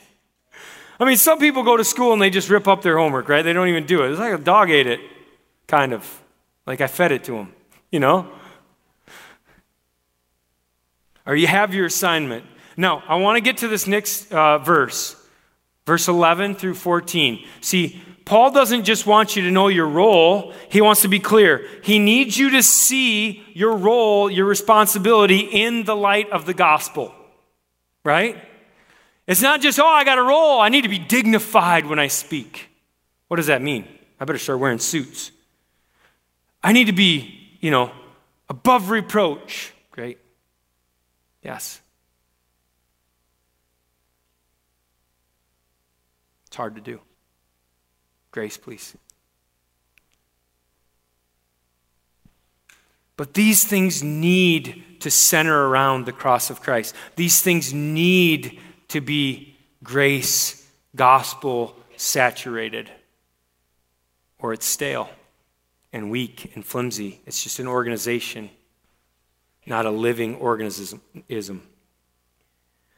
I 0.99 1.05
mean, 1.05 1.17
some 1.17 1.39
people 1.39 1.63
go 1.63 1.77
to 1.77 1.83
school 1.83 2.13
and 2.13 2.21
they 2.21 2.29
just 2.29 2.49
rip 2.49 2.67
up 2.67 2.83
their 2.83 2.97
homework, 2.97 3.27
right? 3.27 3.41
They 3.41 3.53
don't 3.53 3.69
even 3.69 3.87
do 3.87 4.03
it. 4.03 4.11
It's 4.11 4.19
like 4.19 4.33
a 4.33 4.37
dog 4.37 4.69
ate 4.69 4.85
it, 4.85 4.99
kind 5.65 5.93
of. 5.93 6.21
Like 6.67 6.79
I 6.79 6.87
fed 6.87 7.11
it 7.11 7.23
to 7.23 7.31
them, 7.31 7.53
you 7.91 7.99
know? 7.99 8.29
Or 11.25 11.35
you 11.35 11.47
have 11.47 11.73
your 11.73 11.85
assignment. 11.85 12.45
Now, 12.77 13.03
I 13.07 13.15
want 13.15 13.37
to 13.37 13.41
get 13.41 13.57
to 13.57 13.67
this 13.67 13.87
next 13.87 14.31
uh, 14.31 14.57
verse 14.57 15.15
verse 15.85 16.07
11 16.07 16.55
through 16.55 16.75
14. 16.75 17.45
See, 17.59 18.01
Paul 18.23 18.51
doesn't 18.51 18.85
just 18.85 19.05
want 19.05 19.35
you 19.35 19.43
to 19.43 19.51
know 19.51 19.67
your 19.67 19.87
role, 19.87 20.53
he 20.69 20.79
wants 20.79 21.01
to 21.01 21.07
be 21.07 21.19
clear. 21.19 21.67
He 21.83 21.99
needs 21.99 22.37
you 22.37 22.51
to 22.51 22.63
see 22.63 23.43
your 23.53 23.75
role, 23.75 24.29
your 24.29 24.45
responsibility 24.45 25.39
in 25.39 25.83
the 25.83 25.95
light 25.95 26.29
of 26.29 26.45
the 26.45 26.53
gospel, 26.53 27.13
right? 28.05 28.37
It's 29.27 29.41
not 29.41 29.61
just, 29.61 29.79
oh, 29.79 29.85
I 29.85 30.03
got 30.03 30.17
a 30.17 30.23
role, 30.23 30.61
I 30.61 30.69
need 30.69 30.83
to 30.83 30.89
be 30.89 30.99
dignified 30.99 31.85
when 31.85 31.99
I 31.99 32.07
speak. 32.07 32.69
What 33.27 33.37
does 33.37 33.47
that 33.47 33.61
mean? 33.61 33.87
I 34.19 34.25
better 34.25 34.39
start 34.39 34.59
wearing 34.59 34.79
suits. 34.79 35.31
I 36.63 36.73
need 36.73 36.85
to 36.85 36.93
be, 36.93 37.57
you 37.59 37.71
know, 37.71 37.91
above 38.49 38.91
reproach. 38.91 39.73
Great. 39.91 40.19
Yes. 41.41 41.81
It's 46.47 46.55
hard 46.55 46.75
to 46.75 46.81
do. 46.81 46.99
Grace, 48.31 48.57
please. 48.57 48.95
But 53.17 53.33
these 53.33 53.63
things 53.63 54.01
need 54.01 54.83
to 55.01 55.11
center 55.11 55.67
around 55.67 56.05
the 56.05 56.11
cross 56.11 56.49
of 56.49 56.61
Christ. 56.61 56.95
These 57.15 57.41
things 57.41 57.73
need 57.73 58.59
to 58.89 58.99
be 58.99 59.55
grace, 59.83 60.67
gospel 60.95 61.75
saturated, 61.97 62.89
or 64.39 64.53
it's 64.53 64.65
stale 64.65 65.09
and 65.93 66.09
weak 66.09 66.51
and 66.55 66.65
flimsy. 66.65 67.21
It's 67.25 67.43
just 67.43 67.59
an 67.59 67.67
organization, 67.67 68.49
not 69.65 69.85
a 69.85 69.91
living 69.91 70.35
organism. 70.35 71.01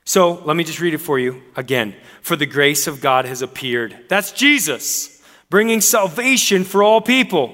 So 0.06 0.34
let 0.45 0.56
me 0.56 0.63
just 0.63 0.80
read 0.80 0.93
it 0.93 0.99
for 0.99 1.17
you 1.17 1.41
again. 1.56 1.95
For 2.21 2.36
the 2.36 2.45
grace 2.45 2.88
of 2.88 3.02
God 3.02 3.26
has 3.26 3.41
appeared. 3.41 3.97
That's 4.10 4.32
Jesus, 4.32 5.21
bringing 5.49 5.82
salvation 5.82 6.63
for 6.63 6.84
all 6.84 7.02
people. 7.02 7.54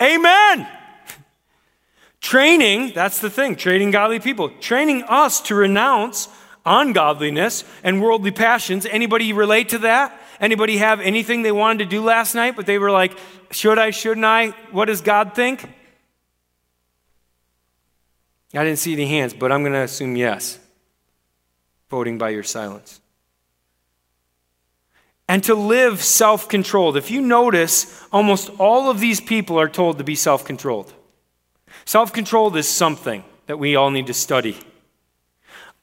Amen. 0.00 0.66
Training, 2.20 2.92
that's 2.94 3.18
the 3.18 3.30
thing, 3.30 3.56
training 3.56 3.90
godly 3.90 4.20
people, 4.20 4.48
training 4.60 5.02
us 5.08 5.40
to 5.42 5.54
renounce 5.54 6.28
ungodliness 6.64 7.64
and 7.82 8.00
worldly 8.00 8.30
passions. 8.30 8.86
Anybody 8.86 9.32
relate 9.32 9.70
to 9.70 9.78
that? 9.78 10.18
Anybody 10.40 10.78
have 10.78 11.00
anything 11.00 11.42
they 11.42 11.52
wanted 11.52 11.84
to 11.84 11.90
do 11.90 12.02
last 12.02 12.34
night, 12.34 12.54
but 12.54 12.66
they 12.66 12.78
were 12.78 12.90
like, 12.90 13.18
should 13.50 13.78
I, 13.78 13.90
shouldn't 13.90 14.24
I? 14.24 14.50
What 14.70 14.86
does 14.86 15.00
God 15.00 15.34
think? 15.34 15.68
I 18.54 18.64
didn't 18.64 18.78
see 18.78 18.92
any 18.92 19.06
hands, 19.06 19.32
but 19.32 19.50
I'm 19.50 19.62
going 19.62 19.72
to 19.72 19.80
assume 19.80 20.16
yes 20.16 20.58
voting 21.92 22.16
by 22.16 22.30
your 22.30 22.42
silence. 22.42 23.00
And 25.28 25.44
to 25.44 25.54
live 25.54 26.02
self 26.02 26.48
controlled. 26.48 26.96
If 26.96 27.10
you 27.10 27.20
notice, 27.20 28.02
almost 28.10 28.50
all 28.58 28.90
of 28.90 28.98
these 28.98 29.20
people 29.20 29.58
are 29.58 29.68
told 29.68 29.98
to 29.98 30.04
be 30.04 30.14
self 30.14 30.44
controlled. 30.44 30.92
Self 31.84 32.12
controlled 32.12 32.56
is 32.56 32.68
something 32.68 33.24
that 33.46 33.58
we 33.58 33.76
all 33.76 33.90
need 33.90 34.06
to 34.06 34.14
study. 34.14 34.58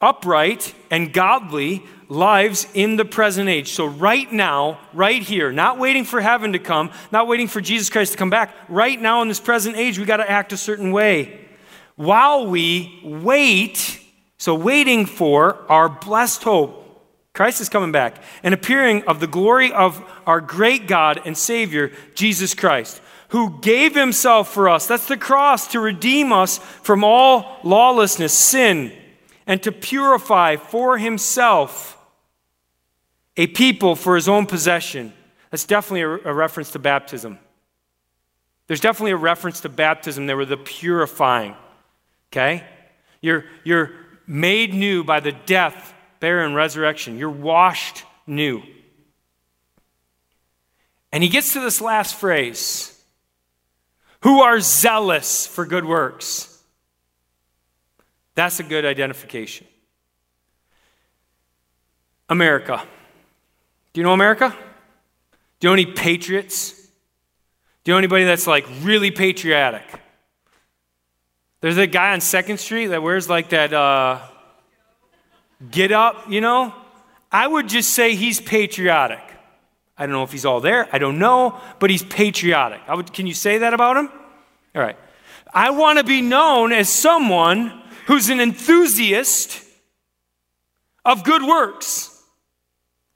Upright 0.01 0.73
and 0.89 1.13
godly 1.13 1.85
lives 2.07 2.67
in 2.73 2.95
the 2.95 3.05
present 3.05 3.49
age. 3.49 3.71
So, 3.71 3.85
right 3.85 4.31
now, 4.31 4.79
right 4.93 5.21
here, 5.21 5.51
not 5.51 5.77
waiting 5.77 6.05
for 6.05 6.21
heaven 6.21 6.53
to 6.53 6.59
come, 6.59 6.91
not 7.11 7.27
waiting 7.27 7.47
for 7.47 7.61
Jesus 7.61 7.89
Christ 7.89 8.13
to 8.13 8.17
come 8.17 8.29
back, 8.29 8.53
right 8.67 8.99
now 8.99 9.21
in 9.21 9.27
this 9.27 9.39
present 9.39 9.77
age, 9.77 9.99
we 9.99 10.05
got 10.05 10.17
to 10.17 10.29
act 10.29 10.53
a 10.53 10.57
certain 10.57 10.91
way. 10.91 11.48
While 11.99 12.47
we 12.47 12.97
wait 13.03 13.99
So, 14.41 14.55
waiting 14.55 15.05
for 15.05 15.57
our 15.69 15.89
blessed 15.89 16.43
hope. 16.43 17.03
Christ 17.33 17.59
is 17.59 17.67
coming 17.67 17.91
back, 17.91 18.23
and 18.41 18.53
appearing 18.53 19.03
of 19.03 19.19
the 19.19 19.27
glory 19.27 19.69
of 19.73 20.01
our 20.25 20.39
great 20.39 20.87
God 20.87 21.19
and 21.25 21.37
Savior, 21.37 21.91
Jesus 22.15 22.53
Christ, 22.53 23.01
who 23.29 23.59
gave 23.59 23.95
himself 23.95 24.53
for 24.53 24.69
us. 24.69 24.87
That's 24.87 25.07
the 25.09 25.17
cross 25.17 25.67
to 25.73 25.81
redeem 25.81 26.31
us 26.31 26.57
from 26.57 27.03
all 27.03 27.59
lawlessness, 27.65 28.31
sin, 28.31 28.93
and 29.45 29.61
to 29.63 29.73
purify 29.73 30.55
for 30.55 30.97
himself 30.97 31.97
a 33.35 33.47
people 33.47 33.97
for 33.97 34.15
his 34.15 34.29
own 34.29 34.45
possession. 34.45 35.11
That's 35.51 35.65
definitely 35.65 36.03
a, 36.03 36.31
a 36.31 36.33
reference 36.33 36.71
to 36.71 36.79
baptism. 36.79 37.39
There's 38.67 38.79
definitely 38.79 39.11
a 39.11 39.17
reference 39.17 39.59
to 39.61 39.69
baptism. 39.69 40.27
There 40.27 40.37
were 40.37 40.45
the 40.45 40.55
purifying. 40.55 41.55
Okay? 42.31 42.63
You're, 43.21 43.45
you're 43.63 43.91
made 44.27 44.73
new 44.73 45.03
by 45.03 45.19
the 45.19 45.31
death, 45.31 45.93
burial, 46.19 46.45
and 46.45 46.55
resurrection. 46.55 47.17
You're 47.17 47.29
washed 47.29 48.03
new. 48.27 48.61
And 51.11 51.23
he 51.23 51.29
gets 51.29 51.53
to 51.53 51.59
this 51.59 51.81
last 51.81 52.15
phrase 52.15 52.95
who 54.21 54.41
are 54.41 54.59
zealous 54.59 55.47
for 55.47 55.65
good 55.65 55.85
works. 55.85 56.61
That's 58.35 58.59
a 58.59 58.63
good 58.63 58.85
identification. 58.85 59.65
America. 62.29 62.85
Do 63.91 64.01
you 64.01 64.05
know 64.05 64.13
America? 64.13 64.55
Do 65.59 65.67
you 65.67 65.69
know 65.69 65.73
any 65.73 65.87
patriots? 65.87 66.73
Do 67.83 67.91
you 67.91 67.93
know 67.93 67.97
anybody 67.97 68.25
that's 68.25 68.45
like 68.45 68.65
really 68.81 69.09
patriotic? 69.09 69.83
There's 71.61 71.77
a 71.77 71.87
guy 71.87 72.13
on 72.13 72.21
Second 72.21 72.59
Street 72.59 72.87
that 72.87 73.03
wears 73.03 73.29
like 73.29 73.49
that 73.49 73.73
uh, 73.73 74.19
get 75.69 75.91
up, 75.91 76.29
you 76.29 76.39
know? 76.39 76.73
I 77.31 77.45
would 77.45 77.67
just 77.67 77.89
say 77.91 78.15
he's 78.15 78.39
patriotic. 78.39 79.21
I 79.97 80.05
don't 80.05 80.13
know 80.13 80.23
if 80.23 80.31
he's 80.31 80.45
all 80.45 80.61
there. 80.61 80.87
I 80.93 80.97
don't 80.99 81.19
know, 81.19 81.59
but 81.79 81.89
he's 81.89 82.03
patriotic. 82.03 82.79
Would, 82.87 83.11
can 83.11 83.27
you 83.27 83.33
say 83.33 83.57
that 83.57 83.73
about 83.73 83.97
him? 83.97 84.09
All 84.73 84.81
right. 84.81 84.95
I 85.53 85.71
want 85.71 85.97
to 85.99 86.05
be 86.05 86.21
known 86.21 86.71
as 86.71 86.87
someone 86.87 87.81
who's 88.07 88.29
an 88.29 88.39
enthusiast 88.39 89.61
of 91.03 91.25
good 91.25 91.43
works. 91.43 92.23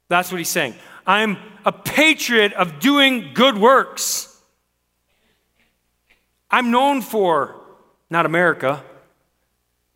That's 0.09 0.31
what 0.31 0.39
he's 0.39 0.49
saying. 0.49 0.75
I'm 1.07 1.37
a 1.65 1.71
patriot 1.71 2.51
of 2.53 2.79
doing 2.79 3.31
good 3.33 3.57
works. 3.57 4.29
I'm 6.51 6.71
known 6.71 7.01
for 7.01 7.62
not 8.13 8.27
America, 8.27 8.83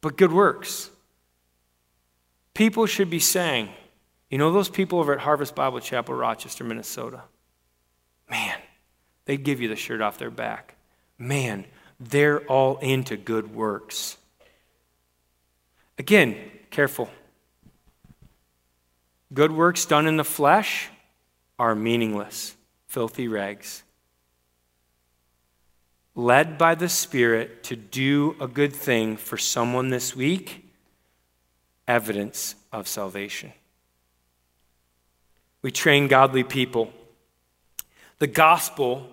but 0.01 0.17
good 0.17 0.31
works. 0.31 0.89
People 2.55 2.87
should 2.87 3.11
be 3.11 3.19
saying, 3.19 3.69
you 4.31 4.39
know, 4.39 4.51
those 4.51 4.69
people 4.69 4.97
over 4.97 5.13
at 5.13 5.19
Harvest 5.19 5.53
Bible 5.53 5.79
Chapel, 5.79 6.15
Rochester, 6.15 6.63
Minnesota, 6.63 7.21
man, 8.27 8.57
they'd 9.25 9.43
give 9.43 9.61
you 9.61 9.67
the 9.67 9.75
shirt 9.75 10.01
off 10.01 10.17
their 10.17 10.31
back. 10.31 10.75
Man, 11.19 11.65
they're 11.99 12.39
all 12.47 12.77
into 12.79 13.17
good 13.17 13.53
works. 13.53 14.17
Again, 15.99 16.37
careful. 16.71 17.11
Good 19.31 19.51
works 19.51 19.85
done 19.85 20.07
in 20.07 20.17
the 20.17 20.23
flesh 20.23 20.89
are 21.59 21.75
meaningless, 21.75 22.55
filthy 22.87 23.27
rags. 23.27 23.83
Led 26.17 26.57
by 26.57 26.73
the 26.73 26.89
Spirit 26.89 27.63
to 27.65 27.75
do 27.75 28.35
a 28.41 28.47
good 28.47 28.73
thing 28.73 29.17
for 29.17 29.37
someone 29.37 29.89
this 29.89 30.15
week, 30.15 30.67
evidence 31.87 32.55
of 32.71 32.87
salvation. 32.87 33.53
We 35.61 35.69
train 35.69 36.07
godly 36.07 36.43
people. 36.43 36.91
The 38.17 38.25
gospel 38.25 39.07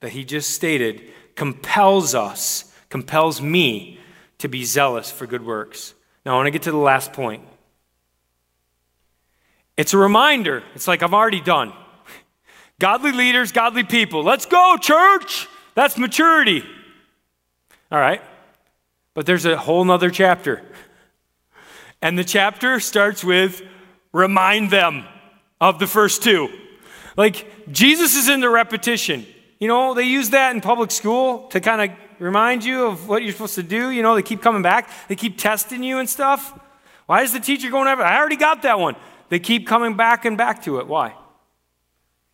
that 0.00 0.12
he 0.12 0.24
just 0.24 0.48
stated 0.48 1.02
compels 1.34 2.14
us, 2.14 2.72
compels 2.88 3.42
me 3.42 4.00
to 4.38 4.48
be 4.48 4.64
zealous 4.64 5.10
for 5.10 5.26
good 5.26 5.44
works. 5.44 5.92
Now, 6.24 6.32
I 6.32 6.36
want 6.36 6.46
to 6.46 6.52
get 6.52 6.62
to 6.62 6.70
the 6.70 6.78
last 6.78 7.12
point. 7.12 7.42
It's 9.76 9.92
a 9.92 9.98
reminder. 9.98 10.62
It's 10.74 10.88
like 10.88 11.02
I've 11.02 11.12
already 11.12 11.42
done. 11.42 11.74
Godly 12.78 13.12
leaders, 13.12 13.52
godly 13.52 13.84
people. 13.84 14.22
Let's 14.22 14.46
go, 14.46 14.78
church. 14.80 15.48
That's 15.76 15.98
maturity. 15.98 16.64
All 17.92 18.00
right. 18.00 18.22
But 19.12 19.26
there's 19.26 19.44
a 19.44 19.58
whole 19.58 19.84
nother 19.84 20.10
chapter. 20.10 20.62
And 22.00 22.18
the 22.18 22.24
chapter 22.24 22.80
starts 22.80 23.22
with 23.22 23.62
remind 24.12 24.70
them 24.70 25.04
of 25.60 25.78
the 25.78 25.86
first 25.86 26.22
two. 26.22 26.48
Like 27.16 27.70
Jesus 27.70 28.16
is 28.16 28.28
in 28.28 28.40
the 28.40 28.48
repetition. 28.48 29.26
You 29.60 29.68
know, 29.68 29.92
they 29.92 30.04
use 30.04 30.30
that 30.30 30.54
in 30.54 30.62
public 30.62 30.90
school 30.90 31.48
to 31.48 31.60
kind 31.60 31.90
of 31.90 31.96
remind 32.18 32.64
you 32.64 32.86
of 32.86 33.06
what 33.06 33.22
you're 33.22 33.32
supposed 33.32 33.56
to 33.56 33.62
do. 33.62 33.90
You 33.90 34.02
know, 34.02 34.14
they 34.14 34.22
keep 34.22 34.40
coming 34.40 34.62
back, 34.62 34.90
they 35.08 35.16
keep 35.16 35.36
testing 35.36 35.82
you 35.82 35.98
and 35.98 36.08
stuff. 36.08 36.58
Why 37.04 37.22
is 37.22 37.34
the 37.34 37.40
teacher 37.40 37.70
going 37.70 37.86
over? 37.86 38.02
I 38.02 38.18
already 38.18 38.36
got 38.36 38.62
that 38.62 38.78
one. 38.78 38.96
They 39.28 39.40
keep 39.40 39.66
coming 39.66 39.94
back 39.94 40.24
and 40.24 40.38
back 40.38 40.62
to 40.64 40.78
it. 40.78 40.86
Why? 40.86 41.14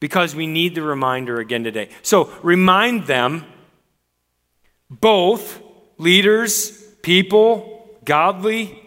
Because 0.02 0.34
we 0.34 0.48
need 0.48 0.74
the 0.74 0.82
reminder 0.82 1.38
again 1.38 1.62
today. 1.62 1.88
So 2.02 2.28
remind 2.42 3.06
them, 3.06 3.44
both 4.90 5.62
leaders, 5.96 6.72
people, 7.02 7.88
godly, 8.04 8.80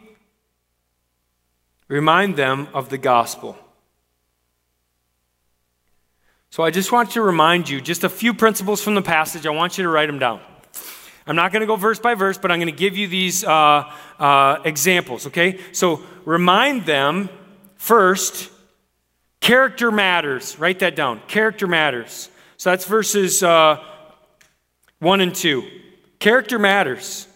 remind 1.87 2.35
them 2.35 2.67
of 2.73 2.89
the 2.89 2.97
gospel. 2.97 3.57
So 6.49 6.63
I 6.63 6.69
just 6.69 6.91
want 6.91 7.11
to 7.11 7.21
remind 7.21 7.69
you 7.69 7.79
just 7.79 8.03
a 8.03 8.09
few 8.09 8.33
principles 8.33 8.81
from 8.81 8.95
the 8.95 9.01
passage. 9.01 9.45
I 9.45 9.51
want 9.51 9.77
you 9.77 9.85
to 9.85 9.89
write 9.89 10.07
them 10.07 10.19
down. 10.19 10.41
I'm 11.25 11.37
not 11.37 11.53
going 11.53 11.61
to 11.61 11.65
go 11.65 11.77
verse 11.77 11.97
by 11.97 12.15
verse, 12.15 12.37
but 12.37 12.51
I'm 12.51 12.59
going 12.59 12.67
to 12.67 12.77
give 12.77 12.97
you 12.97 13.07
these 13.07 13.45
uh, 13.45 13.89
uh, 14.19 14.57
examples, 14.65 15.27
okay? 15.27 15.61
So 15.71 16.03
remind 16.25 16.85
them 16.85 17.29
first, 17.77 18.51
character 19.39 19.91
matters. 19.91 20.57
Write 20.59 20.79
that 20.79 20.95
down. 20.95 21.21
Character 21.27 21.67
matters. 21.67 22.29
So 22.57 22.69
that's 22.69 22.85
verses 22.85 23.43
uh, 23.43 23.83
1 24.99 25.21
and 25.21 25.35
2. 25.35 25.63
Character 26.19 26.57
matters. 26.57 27.27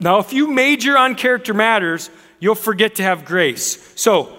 Now, 0.00 0.18
if 0.18 0.32
you 0.32 0.46
major 0.46 0.96
on 0.96 1.14
character 1.14 1.52
matters, 1.52 2.10
you'll 2.40 2.54
forget 2.54 2.96
to 2.96 3.02
have 3.02 3.24
grace. 3.24 3.92
So, 3.96 4.36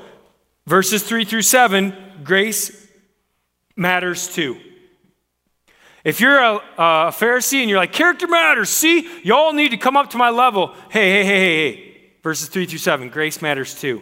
verses 0.65 1.04
3 1.04 1.26
through 1.26 1.41
7, 1.41 1.93
grace 2.24 2.88
matters 3.76 4.34
too. 4.34 4.58
If 6.04 6.22
you're 6.22 6.39
a, 6.39 6.56
a, 6.56 6.62
Pharisee 7.12 7.60
and 7.60 7.69
you're 7.69 7.80
like, 7.80 7.91
character 7.91 8.28
matters, 8.28 8.69
see, 8.69 9.08
y'all 9.24 9.52
need 9.52 9.69
to 9.69 9.78
come 9.78 9.98
up 9.98 10.12
to 10.12 10.17
my 10.17 10.30
level. 10.30 10.74
Hey, 10.89 11.12
hey, 11.12 11.26
hey, 11.26 11.39
hey, 11.39 11.72
hey. 11.72 12.12
Verses 12.24 12.48
3 12.50 12.65
through 12.65 12.80
7, 12.80 13.10
grace 13.10 13.41
matters 13.41 13.80
too. 13.80 14.02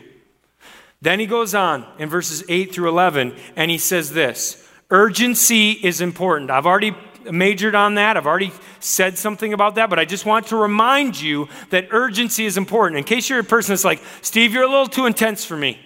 Then 1.01 1.19
he 1.19 1.25
goes 1.25 1.53
on 1.53 1.85
in 1.99 2.09
verses 2.09 2.43
8 2.49 2.73
through 2.73 2.89
11, 2.89 3.35
and 3.55 3.69
he 3.69 3.77
says 3.77 4.13
this 4.13 4.63
urgency 4.89 5.71
is 5.71 6.01
important. 6.01 6.49
I've 6.49 6.65
already 6.65 6.95
majored 7.31 7.75
on 7.75 7.95
that, 7.95 8.15
I've 8.15 8.25
already 8.25 8.53
said 8.79 9.17
something 9.17 9.53
about 9.53 9.75
that, 9.75 9.89
but 9.89 9.99
I 9.99 10.05
just 10.05 10.25
want 10.25 10.47
to 10.47 10.55
remind 10.55 11.19
you 11.19 11.49
that 11.71 11.87
urgency 11.91 12.45
is 12.45 12.57
important. 12.57 12.97
In 12.97 13.03
case 13.03 13.29
you're 13.29 13.39
a 13.39 13.43
person 13.43 13.73
that's 13.73 13.83
like, 13.83 14.01
Steve, 14.21 14.53
you're 14.53 14.63
a 14.63 14.69
little 14.69 14.87
too 14.87 15.05
intense 15.05 15.43
for 15.43 15.57
me. 15.57 15.79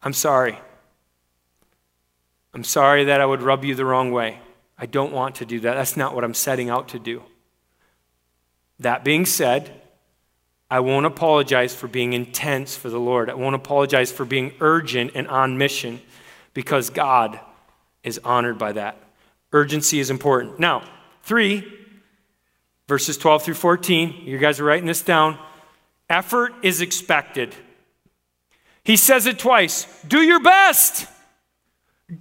I'm 0.00 0.12
sorry. 0.12 0.58
I'm 2.54 2.64
sorry 2.64 3.04
that 3.04 3.20
I 3.20 3.26
would 3.26 3.42
rub 3.42 3.64
you 3.64 3.74
the 3.74 3.84
wrong 3.84 4.12
way. 4.12 4.38
I 4.78 4.86
don't 4.86 5.12
want 5.12 5.36
to 5.36 5.44
do 5.44 5.60
that. 5.60 5.74
That's 5.74 5.96
not 5.96 6.14
what 6.14 6.24
I'm 6.24 6.34
setting 6.34 6.70
out 6.70 6.88
to 6.88 6.98
do. 6.98 7.22
That 8.78 9.02
being 9.02 9.26
said, 9.26 9.77
I 10.70 10.80
won't 10.80 11.06
apologize 11.06 11.74
for 11.74 11.88
being 11.88 12.12
intense 12.12 12.76
for 12.76 12.90
the 12.90 13.00
Lord. 13.00 13.30
I 13.30 13.34
won't 13.34 13.54
apologize 13.54 14.12
for 14.12 14.24
being 14.24 14.52
urgent 14.60 15.12
and 15.14 15.26
on 15.28 15.56
mission 15.56 16.00
because 16.52 16.90
God 16.90 17.40
is 18.02 18.20
honored 18.22 18.58
by 18.58 18.72
that. 18.72 19.02
Urgency 19.52 19.98
is 19.98 20.10
important. 20.10 20.58
Now, 20.58 20.82
three, 21.22 21.64
verses 22.86 23.16
12 23.16 23.44
through 23.44 23.54
14, 23.54 24.22
you 24.24 24.36
guys 24.38 24.60
are 24.60 24.64
writing 24.64 24.86
this 24.86 25.02
down. 25.02 25.38
Effort 26.10 26.52
is 26.62 26.80
expected. 26.82 27.54
He 28.84 28.96
says 28.96 29.26
it 29.26 29.38
twice 29.38 29.86
do 30.06 30.20
your 30.20 30.40
best. 30.40 31.06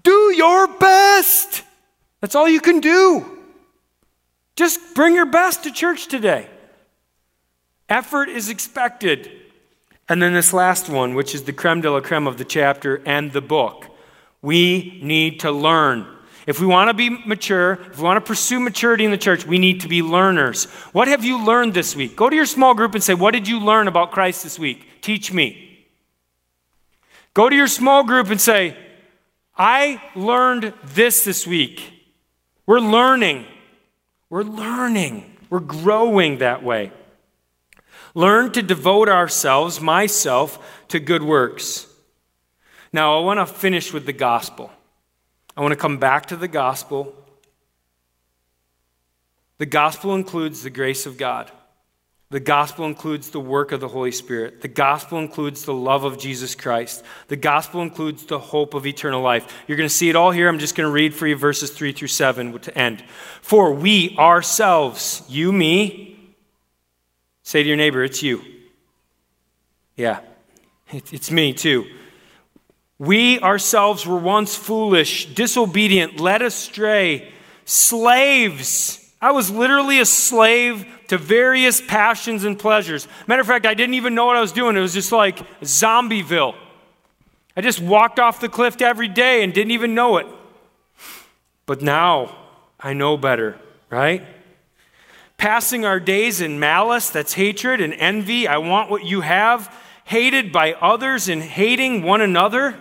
Do 0.04 0.34
your 0.36 0.68
best. 0.68 1.64
That's 2.20 2.36
all 2.36 2.50
you 2.50 2.60
can 2.60 2.80
do. 2.80 3.26
Just 4.56 4.96
bring 4.96 5.16
your 5.16 5.26
best 5.26 5.64
to 5.64 5.72
church 5.72 6.08
today. 6.08 6.50
Effort 7.90 8.30
is 8.30 8.50
expected. 8.50 9.32
And 10.10 10.22
then 10.22 10.34
this 10.34 10.54
last 10.54 10.90
one, 10.90 11.16
which 11.16 11.36
is 11.36 11.44
the 11.44 11.54
creme 11.54 11.82
de 11.82 11.92
la 11.92 12.00
creme 12.00 12.28
of 12.28 12.38
the 12.38 12.46
chapter 12.46 13.02
and 13.06 13.32
the 13.32 13.42
book. 13.42 13.86
We 14.42 15.00
need 15.04 15.42
to 15.42 15.52
learn. 15.52 16.06
If 16.46 16.62
we 16.62 16.66
want 16.66 16.90
to 16.90 16.94
be 16.94 17.10
mature, 17.10 17.74
if 17.74 17.98
we 17.98 18.04
want 18.06 18.24
to 18.24 18.28
pursue 18.28 18.62
maturity 18.62 19.04
in 19.04 19.12
the 19.12 19.18
church, 19.18 19.46
we 19.46 19.60
need 19.60 19.82
to 19.82 19.90
be 19.90 20.02
learners. 20.02 20.64
What 20.94 21.10
have 21.10 21.26
you 21.26 21.44
learned 21.44 21.74
this 21.74 21.94
week? 21.94 22.16
Go 22.16 22.30
to 22.30 22.36
your 22.36 22.46
small 22.46 22.74
group 22.74 22.96
and 22.96 23.04
say, 23.04 23.14
What 23.14 23.32
did 23.32 23.50
you 23.50 23.60
learn 23.60 23.90
about 23.90 24.12
Christ 24.12 24.44
this 24.44 24.58
week? 24.58 25.02
Teach 25.02 25.34
me. 25.34 25.86
Go 27.34 27.50
to 27.50 27.56
your 27.56 27.68
small 27.68 28.04
group 28.04 28.30
and 28.30 28.40
say, 28.40 28.78
I 29.58 30.02
learned 30.16 30.74
this 30.86 31.26
this 31.26 31.46
week. 31.46 31.82
We're 32.66 32.80
learning. 32.80 33.46
We're 34.30 34.44
learning. 34.44 35.38
We're 35.50 35.60
growing 35.60 36.38
that 36.38 36.64
way. 36.64 36.92
Learn 38.18 38.52
to 38.54 38.64
devote 38.64 39.10
ourselves, 39.10 39.80
myself, 39.80 40.58
to 40.88 41.00
good 41.00 41.22
works. 41.22 41.86
Now, 42.92 43.20
I 43.20 43.22
want 43.22 43.40
to 43.40 43.46
finish 43.46 43.94
with 43.94 44.08
the 44.08 44.12
gospel. 44.12 44.72
I 45.56 45.62
want 45.62 45.74
to 45.74 45.80
come 45.80 46.00
back 46.00 46.26
to 46.28 46.36
the 46.36 46.48
gospel. 46.48 47.14
The 49.60 49.68
gospel 49.68 50.16
includes 50.16 50.64
the 50.64 50.72
grace 50.72 51.06
of 51.06 51.20
God. 51.20 51.52
The 52.32 52.40
gospel 52.40 52.88
includes 52.88 53.30
the 53.30 53.40
work 53.40 53.72
of 53.72 53.82
the 53.82 53.88
Holy 53.88 54.12
Spirit. 54.12 54.62
The 54.62 54.68
gospel 54.68 55.20
includes 55.20 55.66
the 55.66 55.76
love 55.76 56.04
of 56.04 56.18
Jesus 56.18 56.56
Christ. 56.56 57.04
The 57.28 57.36
gospel 57.36 57.84
includes 57.84 58.26
the 58.26 58.40
hope 58.40 58.74
of 58.74 58.88
eternal 58.88 59.22
life. 59.22 59.64
You're 59.68 59.78
going 59.78 59.88
to 59.88 59.94
see 59.94 60.10
it 60.10 60.16
all 60.16 60.32
here. 60.32 60.50
I'm 60.50 60.58
just 60.58 60.74
going 60.74 60.88
to 60.88 60.92
read 60.92 61.14
for 61.14 61.28
you 61.28 61.36
verses 61.36 61.70
3 61.70 61.92
through 61.92 62.08
7 62.08 62.58
to 62.62 62.76
end. 62.76 63.04
For 63.44 63.72
we 63.72 64.16
ourselves, 64.18 65.22
you, 65.30 65.54
me, 65.54 66.17
say 67.48 67.64
to 67.64 67.68
your 67.70 67.78
neighbor, 67.78 68.04
it's 68.04 68.22
you. 68.22 68.44
Yeah, 69.96 70.20
it's 70.92 71.32
me 71.32 71.54
too. 71.54 71.86
We 73.00 73.40
ourselves 73.40 74.06
were 74.06 74.18
once 74.18 74.58
foolish, 74.58 75.34
disobedient, 75.34 76.20
led 76.20 76.42
astray, 76.42 77.32
slaves. 77.64 79.14
I 79.22 79.32
was 79.32 79.50
literally 79.50 80.02
a 80.02 80.06
slave 80.06 80.86
to 81.08 81.18
various 81.18 81.80
passions 81.80 82.44
and 82.44 82.60
pleasures. 82.60 83.08
Matter 83.28 83.44
of 83.44 83.48
fact, 83.48 83.66
I 83.66 83.76
didn't 83.76 83.96
even 83.96 84.14
know 84.14 84.26
what 84.26 84.36
I 84.36 84.42
was 84.42 84.52
doing. 84.52 84.76
It 84.76 84.82
was 84.82 84.94
just 84.94 85.14
like 85.14 85.38
Zombieville. 85.62 86.54
I 87.56 87.62
just 87.62 87.80
walked 87.80 88.20
off 88.20 88.42
the 88.42 88.50
cliff 88.50 88.82
every 88.82 89.08
day 89.08 89.42
and 89.42 89.54
didn't 89.54 89.72
even 89.72 89.96
know 89.96 90.18
it. 90.18 90.28
But 91.66 91.82
now 91.82 92.36
I 92.78 92.92
know 92.92 93.16
better, 93.16 93.58
right? 93.90 94.28
Passing 95.38 95.86
our 95.86 96.00
days 96.00 96.42
in 96.42 96.60
malice, 96.60 97.12
that's 97.12 97.34
hatred 97.34 97.80
and 97.80 97.94
envy. 97.94 98.48
I 98.48 98.58
want 98.58 98.90
what 98.90 99.06
you 99.06 99.22
have, 99.22 99.74
hated 100.04 100.52
by 100.52 100.74
others 100.74 101.30
and 101.30 101.44
hating 101.44 102.02
one 102.02 102.22
another. 102.22 102.76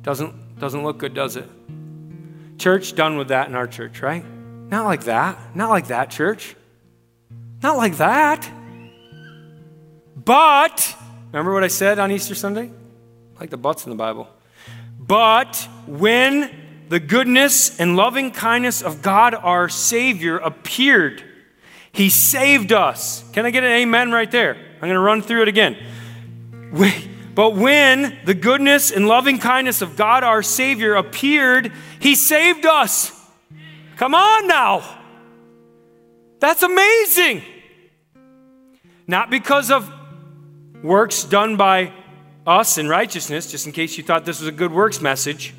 Doesn't, 0.00 0.58
doesn't 0.58 0.82
look 0.82 0.96
good, 0.96 1.12
does 1.12 1.36
it? 1.36 1.48
Church, 2.58 2.94
done 2.94 3.18
with 3.18 3.28
that 3.28 3.48
in 3.48 3.54
our 3.54 3.66
church, 3.66 4.00
right? 4.00 4.24
Not 4.24 4.86
like 4.86 5.04
that. 5.04 5.54
Not 5.54 5.68
like 5.68 5.88
that, 5.88 6.10
church. 6.10 6.56
Not 7.62 7.76
like 7.76 7.98
that. 7.98 8.50
But, 10.16 10.96
remember 11.26 11.52
what 11.52 11.64
I 11.64 11.68
said 11.68 11.98
on 11.98 12.10
Easter 12.10 12.34
Sunday? 12.34 12.70
Like 13.38 13.50
the 13.50 13.58
buts 13.58 13.84
in 13.84 13.90
the 13.90 13.96
Bible. 13.96 14.28
But 14.98 15.68
when 15.86 16.61
the 16.92 17.00
goodness 17.00 17.80
and 17.80 17.96
loving 17.96 18.30
kindness 18.30 18.82
of 18.82 19.00
God 19.00 19.34
our 19.34 19.70
Savior 19.70 20.36
appeared, 20.36 21.24
He 21.90 22.10
saved 22.10 22.70
us. 22.70 23.24
Can 23.32 23.46
I 23.46 23.50
get 23.50 23.64
an 23.64 23.72
amen 23.72 24.12
right 24.12 24.30
there? 24.30 24.54
I'm 24.54 24.80
going 24.80 24.92
to 24.92 25.00
run 25.00 25.22
through 25.22 25.40
it 25.40 25.48
again. 25.48 25.78
But 27.34 27.56
when 27.56 28.18
the 28.26 28.34
goodness 28.34 28.90
and 28.90 29.08
loving 29.08 29.38
kindness 29.38 29.80
of 29.80 29.96
God 29.96 30.22
our 30.22 30.42
Savior 30.42 30.94
appeared, 30.94 31.72
He 31.98 32.14
saved 32.14 32.66
us. 32.66 33.18
Come 33.96 34.14
on 34.14 34.46
now. 34.46 34.98
That's 36.40 36.62
amazing. 36.62 37.40
Not 39.06 39.30
because 39.30 39.70
of 39.70 39.90
works 40.82 41.24
done 41.24 41.56
by 41.56 41.94
us 42.46 42.76
in 42.76 42.86
righteousness, 42.86 43.50
just 43.50 43.64
in 43.64 43.72
case 43.72 43.96
you 43.96 44.04
thought 44.04 44.26
this 44.26 44.40
was 44.40 44.48
a 44.48 44.52
good 44.52 44.72
works 44.72 45.00
message, 45.00 45.54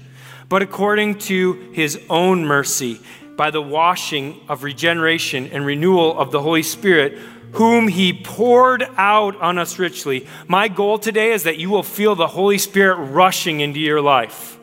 but 0.53 0.61
according 0.61 1.17
to 1.17 1.53
His 1.71 1.99
own 2.11 2.45
mercy, 2.45 2.99
by 3.35 3.49
the 3.49 3.59
washing 3.59 4.39
of 4.47 4.61
regeneration 4.61 5.47
and 5.47 5.65
renewal 5.65 6.15
of 6.15 6.29
the 6.29 6.39
Holy 6.43 6.61
Spirit 6.61 7.17
whom 7.53 7.87
he 7.87 8.13
poured 8.13 8.83
out 8.95 9.35
on 9.41 9.57
us 9.57 9.79
richly. 9.79 10.27
My 10.47 10.67
goal 10.67 10.99
today 10.99 11.31
is 11.31 11.41
that 11.45 11.57
you 11.57 11.71
will 11.71 11.81
feel 11.81 12.13
the 12.13 12.27
Holy 12.27 12.59
Spirit 12.59 12.97
rushing 12.97 13.61
into 13.61 13.79
your 13.79 13.99
life 13.99 14.59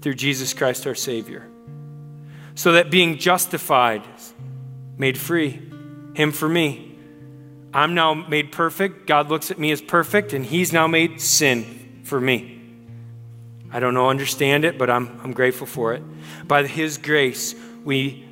through 0.00 0.14
Jesus 0.14 0.54
Christ 0.54 0.86
our 0.86 0.94
Savior. 0.94 1.46
So 2.54 2.72
that 2.72 2.90
being 2.90 3.18
justified, 3.18 4.02
made 4.96 5.18
free, 5.18 5.60
Him 6.14 6.32
for 6.32 6.48
me. 6.48 6.96
I'm 7.74 7.92
now 7.92 8.14
made 8.14 8.52
perfect. 8.52 9.06
God 9.06 9.28
looks 9.28 9.50
at 9.50 9.58
me 9.58 9.70
as 9.70 9.82
perfect, 9.82 10.32
and 10.32 10.46
He's 10.46 10.72
now 10.72 10.86
made 10.86 11.20
sin 11.20 12.00
for 12.04 12.18
me. 12.18 12.55
I 13.72 13.80
don't 13.80 13.94
know, 13.94 14.08
understand 14.08 14.64
it, 14.64 14.78
but 14.78 14.90
I'm, 14.90 15.20
I'm 15.22 15.32
grateful 15.32 15.66
for 15.66 15.94
it. 15.94 16.02
By 16.46 16.66
His 16.66 16.98
grace, 16.98 17.54
we 17.84 18.24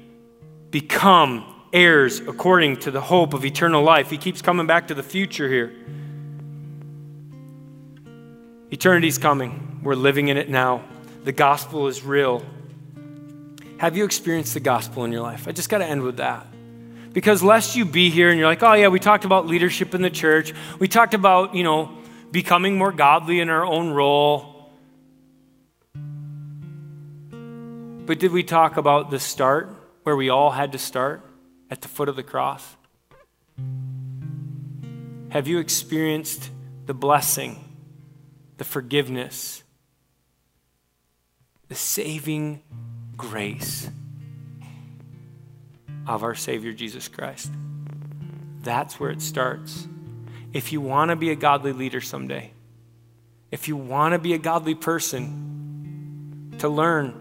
become 0.71 1.45
heirs 1.73 2.21
according 2.21 2.79
to 2.79 2.91
the 2.91 3.01
hope 3.01 3.35
of 3.35 3.45
eternal 3.45 3.83
life. 3.83 4.11
He 4.11 4.17
keeps 4.17 4.41
coming 4.41 4.67
back 4.67 4.89
to 4.89 4.95
the 4.95 5.03
future 5.03 5.49
here. 5.49 5.73
Eternity's 8.71 9.19
coming. 9.19 9.81
We're 9.83 9.95
living 9.95 10.29
in 10.29 10.37
it 10.37 10.49
now. 10.49 10.85
The 11.25 11.33
gospel 11.33 11.89
is 11.89 12.03
real. 12.03 12.45
Have 13.79 13.97
you 13.97 14.05
experienced 14.05 14.55
the 14.55 14.61
gospel 14.61 15.05
in 15.05 15.13
your 15.13 15.21
life? 15.21 15.47
I 15.49 15.53
just 15.53 15.69
got 15.69 15.79
to 15.79 15.85
end 15.85 16.03
with 16.03 16.17
that. 16.19 16.47
Because 17.13 17.43
lest 17.43 17.77
you 17.77 17.85
be 17.85 18.11
here 18.11 18.31
and 18.31 18.39
you're 18.39 18.49
like, 18.49 18.63
oh, 18.63 18.73
yeah, 18.73 18.89
we 18.89 18.99
talked 18.99 19.25
about 19.25 19.47
leadership 19.47 19.95
in 19.95 20.03
the 20.03 20.11
church. 20.11 20.53
We 20.79 20.89
talked 20.89 21.15
about, 21.15 21.55
you 21.55 21.63
know, 21.63 21.97
becoming 22.33 22.77
more 22.77 22.91
godly 22.93 23.41
in 23.41 23.49
our 23.49 23.65
own 23.65 23.91
role. 23.91 24.54
But 28.07 28.19
did 28.19 28.33
we 28.33 28.43
talk 28.43 28.77
about 28.77 29.11
the 29.11 29.19
start, 29.19 29.71
where 30.03 30.17
we 30.17 30.29
all 30.29 30.51
had 30.51 30.73
to 30.73 30.79
start? 30.79 31.23
at 31.71 31.81
the 31.81 31.89
foot 31.89 32.09
of 32.09 32.15
the 32.15 32.23
cross? 32.23 32.77
Have 35.31 35.49
you 35.49 35.59
experienced 35.59 36.51
the 36.87 36.95
blessing, 36.95 37.65
the 38.59 38.65
forgiveness, 38.65 39.65
the 41.67 41.75
saving 41.75 42.63
grace 43.17 43.91
of 46.07 46.23
our 46.23 46.37
Savior 46.37 46.73
Jesus 46.73 47.09
Christ? 47.09 47.51
That's 48.63 49.01
where 49.01 49.11
it 49.11 49.21
starts. 49.21 49.89
If 50.53 50.73
you 50.73 50.81
want 50.81 51.09
to 51.09 51.17
be 51.17 51.31
a 51.31 51.37
godly 51.37 51.73
leader 51.73 52.01
someday, 52.01 52.53
if 53.51 53.67
you 53.67 53.77
want 53.77 54.13
to 54.13 54.21
be 54.21 54.35
a 54.35 54.39
godly 54.39 54.77
person, 54.77 56.53
to 56.59 56.69
learn, 56.69 57.21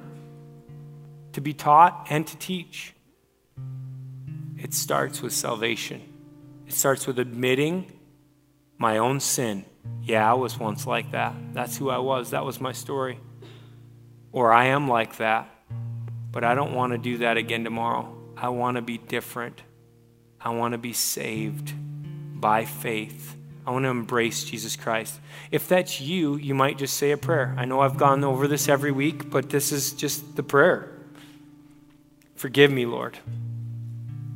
to 1.33 1.41
be 1.41 1.53
taught, 1.53 2.07
and 2.09 2.25
to 2.27 2.37
teach, 2.37 2.93
it 4.57 4.73
starts 4.73 5.21
with 5.21 5.33
salvation. 5.33 6.01
It 6.67 6.73
starts 6.73 7.05
with 7.05 7.19
admitting 7.19 7.91
my 8.77 8.97
own 8.97 9.19
sin. 9.19 9.65
Yeah, 10.01 10.29
I 10.29 10.33
was 10.35 10.57
once 10.57 10.87
like 10.87 11.11
that. 11.11 11.35
That's 11.53 11.77
who 11.77 11.89
I 11.89 11.97
was. 11.97 12.31
That 12.31 12.45
was 12.45 12.61
my 12.61 12.71
story. 12.71 13.19
Or 14.31 14.51
I 14.51 14.65
am 14.65 14.87
like 14.87 15.17
that. 15.17 15.49
But 16.31 16.43
I 16.43 16.55
don't 16.55 16.73
want 16.73 16.93
to 16.93 16.97
do 16.97 17.19
that 17.19 17.37
again 17.37 17.63
tomorrow. 17.63 18.15
I 18.35 18.49
want 18.49 18.75
to 18.75 18.81
be 18.81 18.97
different. 18.97 19.61
I 20.41 20.49
want 20.49 20.71
to 20.71 20.77
be 20.77 20.93
saved 20.93 21.73
by 22.39 22.65
faith. 22.65 23.37
I 23.65 23.71
want 23.71 23.85
to 23.85 23.89
embrace 23.89 24.43
Jesus 24.43 24.75
Christ. 24.75 25.19
If 25.51 25.69
that's 25.69 26.01
you, 26.01 26.35
you 26.35 26.53
might 26.53 26.77
just 26.77 26.97
say 26.97 27.11
a 27.11 27.17
prayer. 27.17 27.55
I 27.57 27.65
know 27.65 27.79
I've 27.79 27.97
gone 27.97 28.23
over 28.23 28.47
this 28.47 28.67
every 28.67 28.91
week, 28.91 29.29
but 29.29 29.49
this 29.49 29.71
is 29.71 29.93
just 29.93 30.35
the 30.35 30.43
prayer. 30.43 30.92
Forgive 32.43 32.71
me, 32.71 32.85
Lord. 32.85 33.17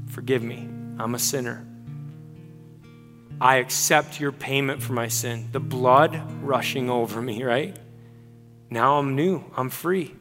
Forgive 0.08 0.41
me. 0.41 0.70
I'm 0.97 1.14
a 1.14 1.20
sinner. 1.20 1.68
I 3.41 3.58
accept 3.58 4.22
your 4.22 4.32
payment 4.32 4.82
for 4.82 4.93
my 4.93 5.10
sin. 5.10 5.49
The 5.51 5.60
blood 5.60 6.18
rushing 6.41 6.89
over 6.89 7.22
me, 7.22 7.43
right? 7.43 7.78
Now 8.70 8.97
I'm 8.97 9.18
new. 9.18 9.43
I'm 9.58 9.70
free. 9.70 10.16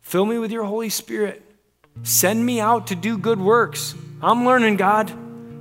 Fill 0.00 0.26
me 0.26 0.38
with 0.38 0.50
your 0.50 0.64
Holy 0.64 0.88
Spirit. 0.88 1.40
Send 2.02 2.44
me 2.44 2.58
out 2.58 2.88
to 2.88 2.96
do 2.96 3.16
good 3.16 3.40
works. 3.40 3.94
I'm 4.20 4.44
learning, 4.44 4.74
God. 4.74 5.08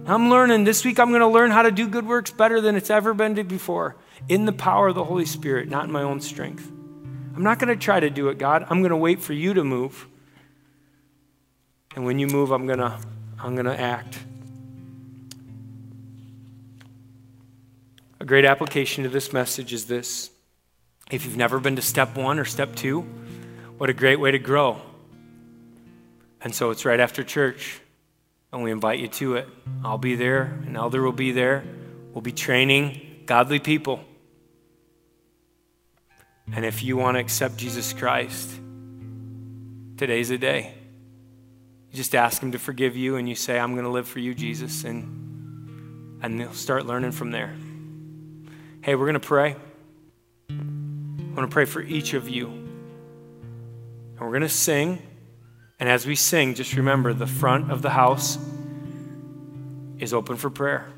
I'm 0.08 0.32
learning. 0.32 0.64
This 0.64 0.84
week 0.84 1.00
I'm 1.00 1.10
going 1.10 1.22
to 1.22 1.28
learn 1.28 1.52
how 1.52 1.62
to 1.62 1.72
do 1.72 1.88
good 1.88 2.08
works 2.08 2.32
better 2.32 2.62
than 2.62 2.76
it's 2.76 2.90
ever 2.90 3.14
been 3.14 3.36
before 3.48 3.96
in 4.28 4.46
the 4.46 4.54
power 4.54 4.88
of 4.88 4.96
the 4.96 5.04
Holy 5.04 5.26
Spirit, 5.26 5.70
not 5.70 5.86
in 5.86 5.92
my 5.92 6.02
own 6.02 6.20
strength. 6.20 6.68
I'm 7.36 7.44
not 7.44 7.60
going 7.60 7.70
to 7.70 7.80
try 7.80 8.00
to 8.00 8.10
do 8.10 8.30
it, 8.30 8.40
God. 8.40 8.66
I'm 8.72 8.80
going 8.82 8.90
to 8.90 8.98
wait 8.98 9.22
for 9.22 9.34
you 9.34 9.54
to 9.54 9.64
move. 9.64 10.08
And 12.00 12.06
when 12.06 12.18
you 12.18 12.28
move, 12.28 12.52
I'm 12.52 12.66
going 12.66 12.80
to 12.80 12.98
I'm 13.38 13.56
going 13.56 13.66
to 13.66 13.78
act. 13.78 14.18
A 18.22 18.26
great 18.26 18.46
application 18.46 19.04
to 19.04 19.10
this 19.10 19.34
message 19.34 19.74
is 19.74 19.88
this. 19.88 20.30
If 21.12 21.26
you've 21.26 21.36
never 21.36 21.60
been 21.60 21.76
to 21.76 21.82
step 21.82 22.16
one 22.16 22.40
or 22.40 22.46
step 22.46 22.74
two, 22.74 23.02
what 23.78 23.90
a 23.90 23.94
great 23.94 24.18
way 24.18 24.32
to 24.32 24.40
grow. 24.40 24.82
And 26.40 26.56
so 26.56 26.70
it's 26.70 26.86
right 26.86 27.02
after 27.02 27.22
church, 27.22 27.82
and 28.54 28.64
we 28.64 28.72
invite 28.72 29.00
you 29.00 29.10
to 29.10 29.36
it. 29.36 29.50
I'll 29.84 29.98
be 29.98 30.16
there, 30.16 30.58
an 30.66 30.78
elder 30.78 31.02
will 31.02 31.12
be 31.12 31.34
there. 31.34 31.66
We'll 32.14 32.22
be 32.22 32.32
training 32.32 33.24
godly 33.26 33.60
people. 33.60 34.00
And 36.54 36.64
if 36.64 36.82
you 36.82 36.96
want 36.96 37.16
to 37.16 37.20
accept 37.20 37.58
Jesus 37.58 37.92
Christ, 37.92 38.58
today's 39.98 40.30
the 40.30 40.38
day. 40.38 40.79
You 41.92 41.98
just 41.98 42.14
ask 42.16 42.42
Him 42.42 42.52
to 42.52 42.60
forgive 42.60 42.96
you, 42.96 43.16
and 43.16 43.28
you 43.28 43.36
say, 43.36 43.60
I'm 43.60 43.74
going 43.74 43.86
to 43.86 43.92
live 43.92 44.08
for 44.08 44.20
you, 44.20 44.34
Jesus, 44.36 44.84
and, 44.84 46.20
and 46.22 46.40
they'll 46.40 46.54
start 46.54 46.86
learning 46.86 47.12
from 47.12 47.32
there. 47.32 47.56
Hey, 48.82 48.96
we're 48.96 49.06
going 49.06 49.14
to 49.14 49.20
pray. 49.20 49.56
I 50.50 50.54
want 51.36 51.50
to 51.50 51.54
pray 51.54 51.66
for 51.66 51.82
each 51.82 52.14
of 52.14 52.30
you. 52.30 52.48
And 52.48 54.20
we're 54.20 54.30
going 54.30 54.42
to 54.42 54.50
sing. 54.50 55.02
And 55.80 55.90
as 55.90 56.06
we 56.06 56.16
sing, 56.16 56.56
just 56.56 56.76
remember 56.76 57.14
the 57.14 57.28
front 57.28 57.72
of 57.72 57.82
the 57.82 57.90
house 57.90 58.38
is 59.98 60.14
open 60.14 60.38
for 60.38 60.50
prayer. 60.50 60.92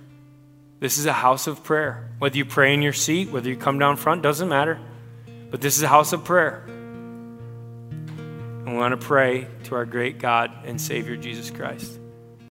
This 0.79 0.97
is 0.97 1.05
a 1.05 1.13
house 1.13 1.47
of 1.47 1.63
prayer. 1.63 2.09
Whether 2.17 2.37
you 2.37 2.45
pray 2.45 2.73
in 2.73 2.81
your 2.81 2.93
seat, 2.93 3.29
whether 3.29 3.47
you 3.47 3.55
come 3.55 3.77
down 3.77 3.97
front, 3.97 4.23
doesn't 4.23 4.49
matter. 4.49 4.79
But 5.51 5.61
this 5.61 5.77
is 5.77 5.83
a 5.83 5.87
house 5.87 6.13
of 6.13 6.23
prayer. 6.23 6.63
We 8.71 8.77
want 8.77 8.99
to 8.99 9.05
pray 9.05 9.47
to 9.65 9.75
our 9.75 9.85
great 9.85 10.17
God 10.17 10.49
and 10.63 10.79
Savior, 10.79 11.17
Jesus 11.17 11.51
Christ. 11.51 12.00